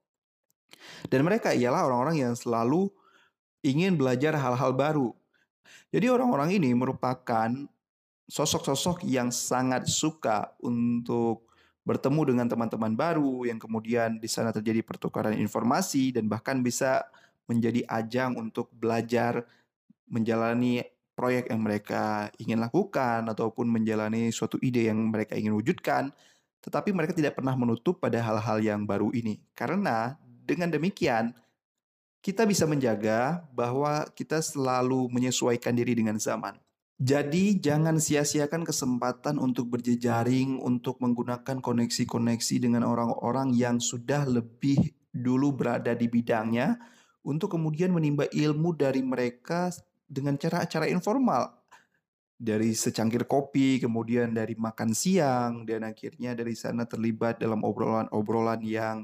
Dan 1.09 1.25
mereka 1.25 1.51
ialah 1.51 1.89
orang-orang 1.89 2.21
yang 2.29 2.33
selalu 2.37 2.93
ingin 3.65 3.97
belajar 3.97 4.37
hal-hal 4.37 4.71
baru. 4.71 5.09
Jadi 5.89 6.05
orang-orang 6.07 6.61
ini 6.61 6.69
merupakan 6.77 7.49
sosok-sosok 8.29 9.03
yang 9.09 9.33
sangat 9.33 9.89
suka 9.89 10.53
untuk 10.61 11.49
bertemu 11.81 12.21
dengan 12.33 12.45
teman-teman 12.45 12.93
baru 12.93 13.49
yang 13.49 13.57
kemudian 13.57 14.21
di 14.21 14.29
sana 14.29 14.53
terjadi 14.53 14.85
pertukaran 14.85 15.33
informasi 15.33 16.13
dan 16.13 16.29
bahkan 16.29 16.61
bisa 16.61 17.01
menjadi 17.49 17.81
ajang 17.89 18.37
untuk 18.37 18.69
belajar 18.77 19.41
menjalani 20.05 20.85
proyek 21.19 21.51
yang 21.51 21.59
mereka 21.59 22.31
ingin 22.39 22.63
lakukan 22.63 23.27
ataupun 23.27 23.67
menjalani 23.67 24.31
suatu 24.31 24.55
ide 24.63 24.87
yang 24.87 25.11
mereka 25.11 25.35
ingin 25.35 25.51
wujudkan, 25.51 26.15
tetapi 26.63 26.95
mereka 26.95 27.11
tidak 27.11 27.35
pernah 27.35 27.59
menutup 27.59 27.99
pada 27.99 28.23
hal-hal 28.23 28.63
yang 28.63 28.87
baru 28.87 29.11
ini. 29.11 29.43
Karena 29.51 30.15
dengan 30.47 30.71
demikian, 30.71 31.35
kita 32.23 32.47
bisa 32.47 32.63
menjaga 32.63 33.43
bahwa 33.51 34.07
kita 34.15 34.39
selalu 34.39 35.11
menyesuaikan 35.11 35.75
diri 35.75 35.91
dengan 35.91 36.15
zaman. 36.15 36.55
Jadi 36.99 37.55
jangan 37.59 37.95
sia-siakan 37.95 38.67
kesempatan 38.67 39.39
untuk 39.39 39.71
berjejaring, 39.71 40.59
untuk 40.59 40.99
menggunakan 40.99 41.63
koneksi-koneksi 41.63 42.55
dengan 42.59 42.83
orang-orang 42.83 43.55
yang 43.55 43.79
sudah 43.79 44.27
lebih 44.27 44.95
dulu 45.11 45.55
berada 45.55 45.95
di 45.95 46.11
bidangnya, 46.11 46.75
untuk 47.23 47.55
kemudian 47.55 47.91
menimba 47.95 48.27
ilmu 48.31 48.75
dari 48.75 48.99
mereka 48.99 49.71
dengan 50.09 50.33
cara-cara 50.35 50.89
informal. 50.89 51.53
Dari 52.39 52.71
secangkir 52.71 53.27
kopi, 53.27 53.77
kemudian 53.83 54.31
dari 54.31 54.55
makan 54.55 54.95
siang, 54.95 55.67
dan 55.67 55.85
akhirnya 55.85 56.33
dari 56.33 56.55
sana 56.55 56.87
terlibat 56.87 57.37
dalam 57.37 57.61
obrolan-obrolan 57.67 58.63
yang 58.63 59.03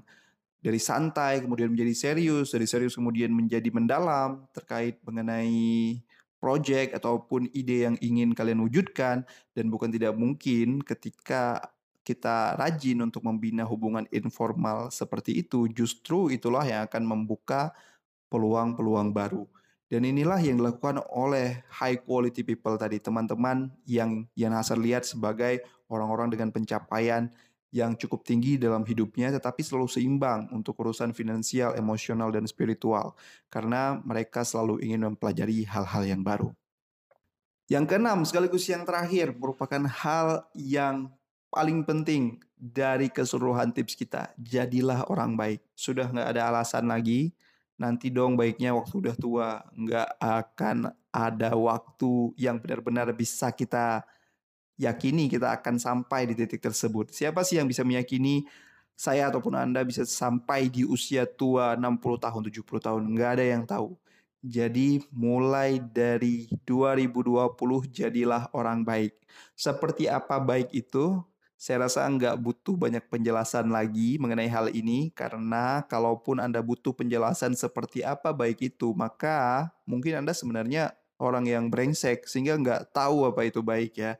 dari 0.65 0.81
santai 0.81 1.45
kemudian 1.45 1.69
menjadi 1.69 1.93
serius, 1.93 2.49
dari 2.49 2.65
serius 2.65 2.97
kemudian 2.97 3.29
menjadi 3.29 3.69
mendalam 3.69 4.49
terkait 4.49 4.97
mengenai 5.05 6.01
project 6.41 6.97
ataupun 6.97 7.53
ide 7.53 7.85
yang 7.85 7.95
ingin 8.01 8.33
kalian 8.33 8.65
wujudkan 8.65 9.21
dan 9.53 9.65
bukan 9.69 9.93
tidak 9.93 10.17
mungkin 10.17 10.81
ketika 10.81 11.69
kita 12.05 12.53
rajin 12.57 13.01
untuk 13.01 13.25
membina 13.25 13.65
hubungan 13.65 14.05
informal 14.13 14.93
seperti 14.93 15.41
itu 15.41 15.65
justru 15.69 16.29
itulah 16.29 16.61
yang 16.65 16.85
akan 16.85 17.01
membuka 17.01 17.73
peluang-peluang 18.29 19.09
baru. 19.13 19.45
Dan 19.85 20.01
inilah 20.01 20.41
yang 20.41 20.57
dilakukan 20.57 20.97
oleh 21.13 21.61
high 21.69 22.01
quality 22.01 22.41
people 22.41 22.73
tadi, 22.73 22.97
teman-teman 22.97 23.69
yang 23.85 24.25
yang 24.33 24.57
Hasan 24.57 24.81
lihat 24.81 25.05
sebagai 25.05 25.61
orang-orang 25.93 26.33
dengan 26.33 26.49
pencapaian 26.49 27.29
yang 27.75 27.91
cukup 27.99 28.23
tinggi 28.23 28.55
dalam 28.55 28.87
hidupnya 28.87 29.35
tetapi 29.35 29.59
selalu 29.59 29.91
seimbang 29.91 30.47
untuk 30.55 30.79
urusan 30.79 31.11
finansial, 31.11 31.75
emosional 31.75 32.31
dan 32.31 32.47
spiritual 32.47 33.19
karena 33.51 33.99
mereka 33.99 34.47
selalu 34.47 34.79
ingin 34.79 35.11
mempelajari 35.11 35.67
hal-hal 35.67 36.07
yang 36.07 36.23
baru. 36.23 36.55
Yang 37.67 37.85
keenam 37.91 38.23
sekaligus 38.23 38.63
yang 38.71 38.87
terakhir 38.87 39.35
merupakan 39.35 39.83
hal 39.91 40.47
yang 40.55 41.11
paling 41.51 41.83
penting 41.83 42.39
dari 42.55 43.11
keseluruhan 43.11 43.75
tips 43.75 43.99
kita. 43.99 44.31
Jadilah 44.39 45.03
orang 45.11 45.35
baik. 45.35 45.59
Sudah 45.75 46.07
nggak 46.07 46.31
ada 46.31 46.41
alasan 46.55 46.87
lagi 46.87 47.35
nanti 47.75 48.07
dong 48.07 48.39
baiknya 48.39 48.71
waktu 48.71 48.93
udah 49.03 49.15
tua 49.19 49.49
nggak 49.75 50.09
akan 50.19 50.77
ada 51.11 51.51
waktu 51.55 52.31
yang 52.39 52.59
benar-benar 52.59 53.11
bisa 53.11 53.51
kita 53.51 54.03
yakini 54.75 55.31
kita 55.31 55.55
akan 55.55 55.79
sampai 55.79 56.27
di 56.27 56.33
titik 56.35 56.59
tersebut. 56.59 57.11
Siapa 57.11 57.43
sih 57.47 57.59
yang 57.59 57.67
bisa 57.67 57.83
meyakini 57.87 58.47
saya 58.95 59.27
ataupun 59.27 59.55
Anda 59.55 59.83
bisa 59.83 60.07
sampai 60.07 60.71
di 60.71 60.87
usia 60.87 61.27
tua 61.27 61.75
60 61.75 62.15
tahun, 62.19 62.41
70 62.47 62.79
tahun? 62.79 63.01
Nggak 63.11 63.29
ada 63.39 63.45
yang 63.45 63.63
tahu. 63.67 63.95
Jadi 64.45 65.01
mulai 65.09 65.81
dari 65.81 66.45
2020 66.69 67.89
jadilah 67.89 68.47
orang 68.53 68.85
baik. 68.85 69.17
Seperti 69.57 70.05
apa 70.05 70.37
baik 70.37 70.69
itu? 70.71 71.17
Saya 71.55 71.87
rasa 71.87 72.03
nggak 72.03 72.35
butuh 72.35 72.75
banyak 72.75 73.07
penjelasan 73.07 73.71
lagi 73.71 74.19
mengenai 74.19 74.51
hal 74.51 74.67
ini 74.75 75.09
karena 75.15 75.87
kalaupun 75.87 76.43
Anda 76.43 76.59
butuh 76.59 76.91
penjelasan 76.91 77.55
seperti 77.55 78.03
apa 78.03 78.35
baik 78.35 78.75
itu, 78.75 78.91
maka 78.91 79.71
mungkin 79.87 80.19
Anda 80.19 80.35
sebenarnya 80.35 80.91
orang 81.15 81.47
yang 81.47 81.71
brengsek 81.71 82.27
sehingga 82.27 82.59
nggak 82.59 82.91
tahu 82.91 83.23
apa 83.31 83.47
itu 83.47 83.63
baik 83.63 83.95
ya. 83.95 84.19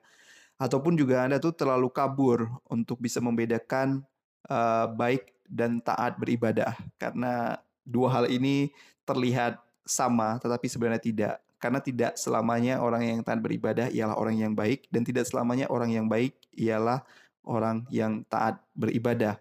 Ataupun 0.56 0.95
juga 0.95 1.28
Anda 1.28 1.38
tuh 1.43 1.52
terlalu 1.52 1.91
kabur 1.91 2.48
untuk 2.71 3.04
bisa 3.04 3.19
membedakan 3.19 4.08
uh, 4.48 4.88
baik 4.95 5.36
dan 5.45 5.84
taat 5.84 6.17
beribadah 6.17 6.74
karena 6.98 7.60
dua 7.86 8.10
hal 8.10 8.26
ini 8.32 8.74
terlihat 9.06 9.62
sama 9.86 10.41
tetapi 10.41 10.65
sebenarnya 10.65 11.02
tidak 11.02 11.34
karena 11.62 11.80
tidak 11.82 12.17
selamanya 12.17 12.82
orang 12.82 13.06
yang 13.06 13.19
taat 13.21 13.39
beribadah 13.41 13.89
ialah 13.93 14.17
orang 14.17 14.38
yang 14.38 14.54
baik 14.58 14.89
dan 14.89 15.06
tidak 15.06 15.30
selamanya 15.30 15.69
orang 15.69 15.93
yang 15.93 16.10
baik 16.10 16.34
ialah 16.58 17.06
orang 17.45 17.88
yang 17.93 18.25
taat 18.27 18.60
beribadah. 18.75 19.39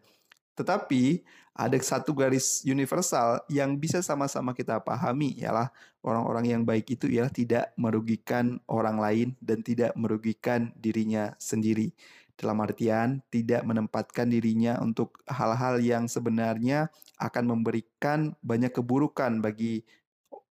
Tetapi 0.55 1.25
ada 1.55 1.79
satu 1.79 2.11
garis 2.11 2.67
universal 2.67 3.39
yang 3.47 3.79
bisa 3.79 4.03
sama-sama 4.03 4.51
kita 4.51 4.83
pahami 4.83 5.39
ialah 5.39 5.71
orang-orang 6.03 6.51
yang 6.51 6.63
baik 6.67 6.99
itu 6.99 7.07
ialah 7.07 7.31
tidak 7.31 7.71
merugikan 7.79 8.59
orang 8.67 8.99
lain 8.99 9.29
dan 9.39 9.63
tidak 9.63 9.95
merugikan 9.95 10.75
dirinya 10.75 11.35
sendiri. 11.39 11.95
Dalam 12.35 12.59
artian 12.59 13.23
tidak 13.31 13.63
menempatkan 13.63 14.27
dirinya 14.27 14.83
untuk 14.83 15.23
hal-hal 15.31 15.79
yang 15.79 16.11
sebenarnya 16.11 16.91
akan 17.23 17.45
memberikan 17.47 18.35
banyak 18.43 18.75
keburukan 18.75 19.39
bagi 19.39 19.87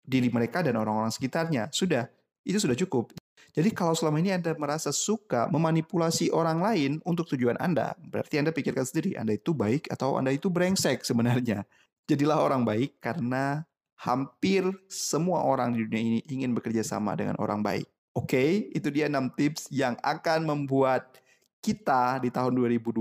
diri 0.06 0.30
mereka 0.30 0.62
dan 0.62 0.78
orang-orang 0.78 1.10
sekitarnya. 1.10 1.66
Sudah, 1.74 2.06
itu 2.46 2.62
sudah 2.62 2.78
cukup. 2.78 3.10
Jadi 3.50 3.74
kalau 3.74 3.92
selama 3.92 4.22
ini 4.22 4.30
Anda 4.32 4.54
merasa 4.54 4.94
suka 4.94 5.50
memanipulasi 5.50 6.30
orang 6.30 6.62
lain 6.62 6.92
untuk 7.02 7.26
tujuan 7.34 7.58
Anda, 7.58 7.98
berarti 7.98 8.38
Anda 8.38 8.54
pikirkan 8.54 8.86
sendiri, 8.86 9.18
Anda 9.18 9.34
itu 9.36 9.52
baik 9.52 9.90
atau 9.90 10.16
Anda 10.16 10.30
itu 10.32 10.48
brengsek 10.48 11.02
sebenarnya. 11.02 11.66
Jadilah 12.06 12.38
orang 12.40 12.62
baik 12.64 12.98
karena 13.02 13.66
hampir 14.02 14.66
semua 14.90 15.46
orang 15.46 15.78
di 15.78 15.86
dunia 15.86 16.02
ini 16.02 16.20
ingin 16.26 16.50
bekerja 16.56 16.82
sama 16.82 17.14
dengan 17.14 17.38
orang 17.38 17.62
baik. 17.62 17.86
Oke, 18.12 18.36
okay, 18.36 18.50
itu 18.76 18.92
dia 18.92 19.08
6 19.08 19.38
tips 19.38 19.72
yang 19.72 19.96
akan 20.04 20.44
membuat 20.44 21.22
kita 21.62 22.18
di 22.18 22.28
tahun 22.28 22.58
2020 22.58 22.98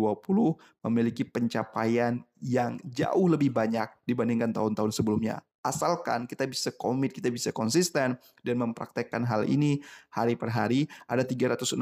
memiliki 0.86 1.26
pencapaian 1.26 2.22
yang 2.40 2.78
jauh 2.86 3.26
lebih 3.26 3.50
banyak 3.50 3.90
dibandingkan 4.06 4.54
tahun-tahun 4.54 4.94
sebelumnya. 4.94 5.42
Asalkan 5.62 6.26
kita 6.26 6.50
bisa 6.50 6.74
komit, 6.74 7.14
kita 7.14 7.30
bisa 7.30 7.54
konsisten 7.54 8.18
dan 8.42 8.56
mempraktekkan 8.58 9.22
hal 9.22 9.46
ini 9.46 9.78
hari 10.10 10.34
per 10.34 10.50
hari. 10.50 10.90
Ada 11.06 11.22
366 11.22 11.78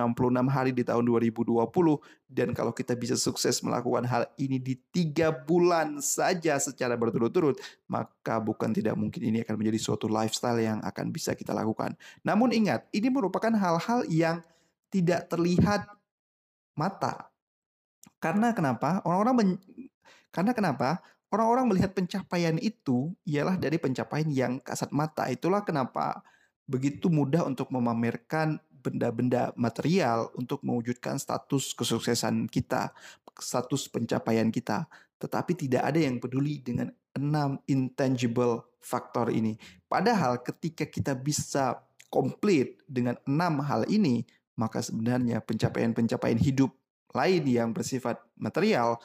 hari 0.52 0.76
di 0.76 0.84
tahun 0.84 1.08
2020 1.08 1.64
dan 2.28 2.52
kalau 2.52 2.76
kita 2.76 2.94
bisa 3.00 3.16
sukses 3.16 3.64
melakukan 3.64 4.04
hal 4.04 4.28
ini 4.36 4.60
di 4.60 4.76
tiga 4.92 5.32
bulan 5.32 6.04
saja 6.04 6.60
secara 6.60 7.00
berturut-turut, 7.00 7.56
maka 7.88 8.44
bukan 8.44 8.76
tidak 8.76 9.00
mungkin 9.00 9.24
ini 9.24 9.48
akan 9.48 9.56
menjadi 9.56 9.80
suatu 9.80 10.12
lifestyle 10.12 10.60
yang 10.60 10.84
akan 10.84 11.16
bisa 11.16 11.32
kita 11.32 11.56
lakukan. 11.56 11.96
Namun 12.28 12.52
ingat, 12.52 12.84
ini 12.92 13.08
merupakan 13.08 13.56
hal-hal 13.56 14.04
yang 14.12 14.44
tidak 14.92 15.32
terlihat 15.32 15.88
mata. 16.76 17.32
Karena 18.20 18.52
kenapa? 18.52 19.00
Orang-orang 19.08 19.56
karena 20.30 20.52
kenapa? 20.54 21.00
Orang-orang 21.30 21.70
melihat 21.70 21.94
pencapaian 21.94 22.58
itu 22.58 23.14
ialah 23.30 23.54
dari 23.54 23.78
pencapaian 23.78 24.30
yang 24.34 24.54
kasat 24.58 24.90
mata. 24.90 25.30
Itulah 25.30 25.62
kenapa 25.62 26.26
begitu 26.66 27.10
mudah 27.10 27.46
untuk 27.46 27.70
memamerkan 27.70 28.58
benda-benda 28.80 29.52
material 29.60 30.32
untuk 30.34 30.64
mewujudkan 30.66 31.20
status 31.20 31.76
kesuksesan 31.76 32.48
kita, 32.50 32.96
status 33.38 33.92
pencapaian 33.92 34.50
kita. 34.50 34.90
Tetapi 35.20 35.54
tidak 35.54 35.84
ada 35.84 36.00
yang 36.00 36.18
peduli 36.18 36.64
dengan 36.64 36.90
enam 37.14 37.60
intangible 37.68 38.66
faktor 38.80 39.30
ini. 39.30 39.60
Padahal 39.86 40.40
ketika 40.40 40.88
kita 40.88 41.14
bisa 41.14 41.84
komplit 42.10 42.80
dengan 42.88 43.20
enam 43.28 43.62
hal 43.62 43.86
ini, 43.92 44.24
maka 44.56 44.80
sebenarnya 44.82 45.44
pencapaian-pencapaian 45.44 46.40
hidup 46.40 46.72
lain 47.14 47.44
yang 47.46 47.70
bersifat 47.76 48.22
material 48.40 48.98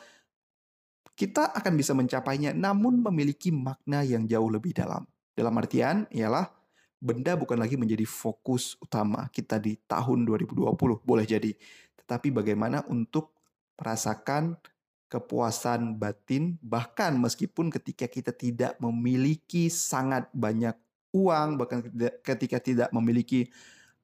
kita 1.15 1.55
akan 1.55 1.73
bisa 1.79 1.95
mencapainya 1.95 2.51
namun 2.51 2.99
memiliki 3.01 3.55
makna 3.55 4.03
yang 4.03 4.27
jauh 4.27 4.51
lebih 4.51 4.75
dalam. 4.75 5.07
Dalam 5.35 5.55
artian 5.59 6.07
ialah 6.11 6.51
benda 6.99 7.35
bukan 7.35 7.59
lagi 7.59 7.75
menjadi 7.75 8.07
fokus 8.07 8.79
utama 8.79 9.27
kita 9.31 9.59
di 9.59 9.79
tahun 9.87 10.27
2020, 10.27 10.75
boleh 11.03 11.27
jadi. 11.27 11.55
Tetapi 11.99 12.31
bagaimana 12.35 12.83
untuk 12.91 13.35
merasakan 13.79 14.59
kepuasan 15.11 15.95
batin 15.99 16.59
bahkan 16.59 17.15
meskipun 17.15 17.71
ketika 17.71 18.11
kita 18.11 18.35
tidak 18.35 18.75
memiliki 18.83 19.71
sangat 19.71 20.27
banyak 20.35 20.75
uang, 21.15 21.59
bahkan 21.59 21.87
ketika 22.23 22.59
tidak 22.59 22.91
memiliki 22.91 23.47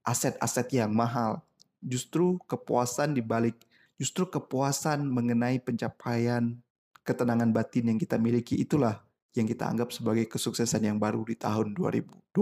aset-aset 0.07 0.70
yang 0.75 0.94
mahal, 0.94 1.42
justru 1.83 2.38
kepuasan 2.46 3.14
dibalik 3.18 3.59
justru 4.01 4.25
kepuasan 4.25 5.05
mengenai 5.05 5.61
pencapaian 5.61 6.57
ketenangan 7.05 7.51
batin 7.51 7.95
yang 7.95 7.99
kita 7.99 8.21
miliki 8.21 8.61
itulah 8.61 9.01
yang 9.35 9.47
kita 9.47 9.67
anggap 9.67 9.95
sebagai 9.95 10.27
kesuksesan 10.27 10.91
yang 10.91 10.99
baru 10.99 11.23
di 11.23 11.39
tahun 11.39 11.75
2020. 11.75 12.35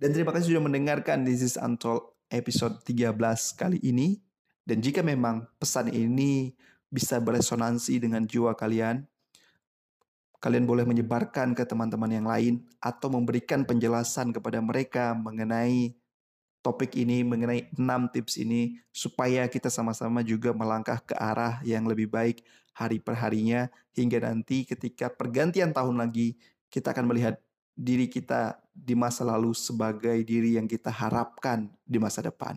Dan 0.00 0.10
terima 0.10 0.32
kasih 0.34 0.56
sudah 0.56 0.64
mendengarkan 0.64 1.22
This 1.22 1.44
is 1.44 1.54
Untold 1.60 2.16
episode 2.32 2.80
13 2.82 3.12
kali 3.54 3.78
ini. 3.84 4.18
Dan 4.64 4.80
jika 4.80 5.02
memang 5.04 5.46
pesan 5.58 5.92
ini 5.92 6.54
bisa 6.88 7.18
beresonansi 7.18 7.98
dengan 7.98 8.24
jiwa 8.24 8.54
kalian, 8.54 9.04
kalian 10.42 10.64
boleh 10.66 10.86
menyebarkan 10.86 11.54
ke 11.54 11.62
teman-teman 11.66 12.10
yang 12.10 12.26
lain 12.26 12.54
atau 12.82 13.10
memberikan 13.10 13.62
penjelasan 13.62 14.34
kepada 14.34 14.58
mereka 14.58 15.14
mengenai 15.14 15.94
topik 16.62 16.94
ini, 16.94 17.26
mengenai 17.26 17.70
6 17.74 18.14
tips 18.14 18.38
ini, 18.38 18.78
supaya 18.94 19.50
kita 19.50 19.66
sama-sama 19.66 20.22
juga 20.22 20.54
melangkah 20.54 21.02
ke 21.02 21.14
arah 21.18 21.58
yang 21.66 21.86
lebih 21.86 22.06
baik 22.06 22.46
hari 22.72 22.98
per 22.98 23.16
harinya, 23.20 23.68
hingga 23.92 24.24
nanti 24.24 24.64
ketika 24.64 25.12
pergantian 25.12 25.72
tahun 25.72 26.00
lagi, 26.00 26.36
kita 26.72 26.92
akan 26.96 27.08
melihat 27.08 27.36
diri 27.72 28.08
kita 28.08 28.60
di 28.72 28.92
masa 28.92 29.24
lalu 29.24 29.52
sebagai 29.56 30.16
diri 30.24 30.56
yang 30.56 30.68
kita 30.68 30.88
harapkan 30.88 31.68
di 31.84 32.00
masa 32.00 32.24
depan. 32.24 32.56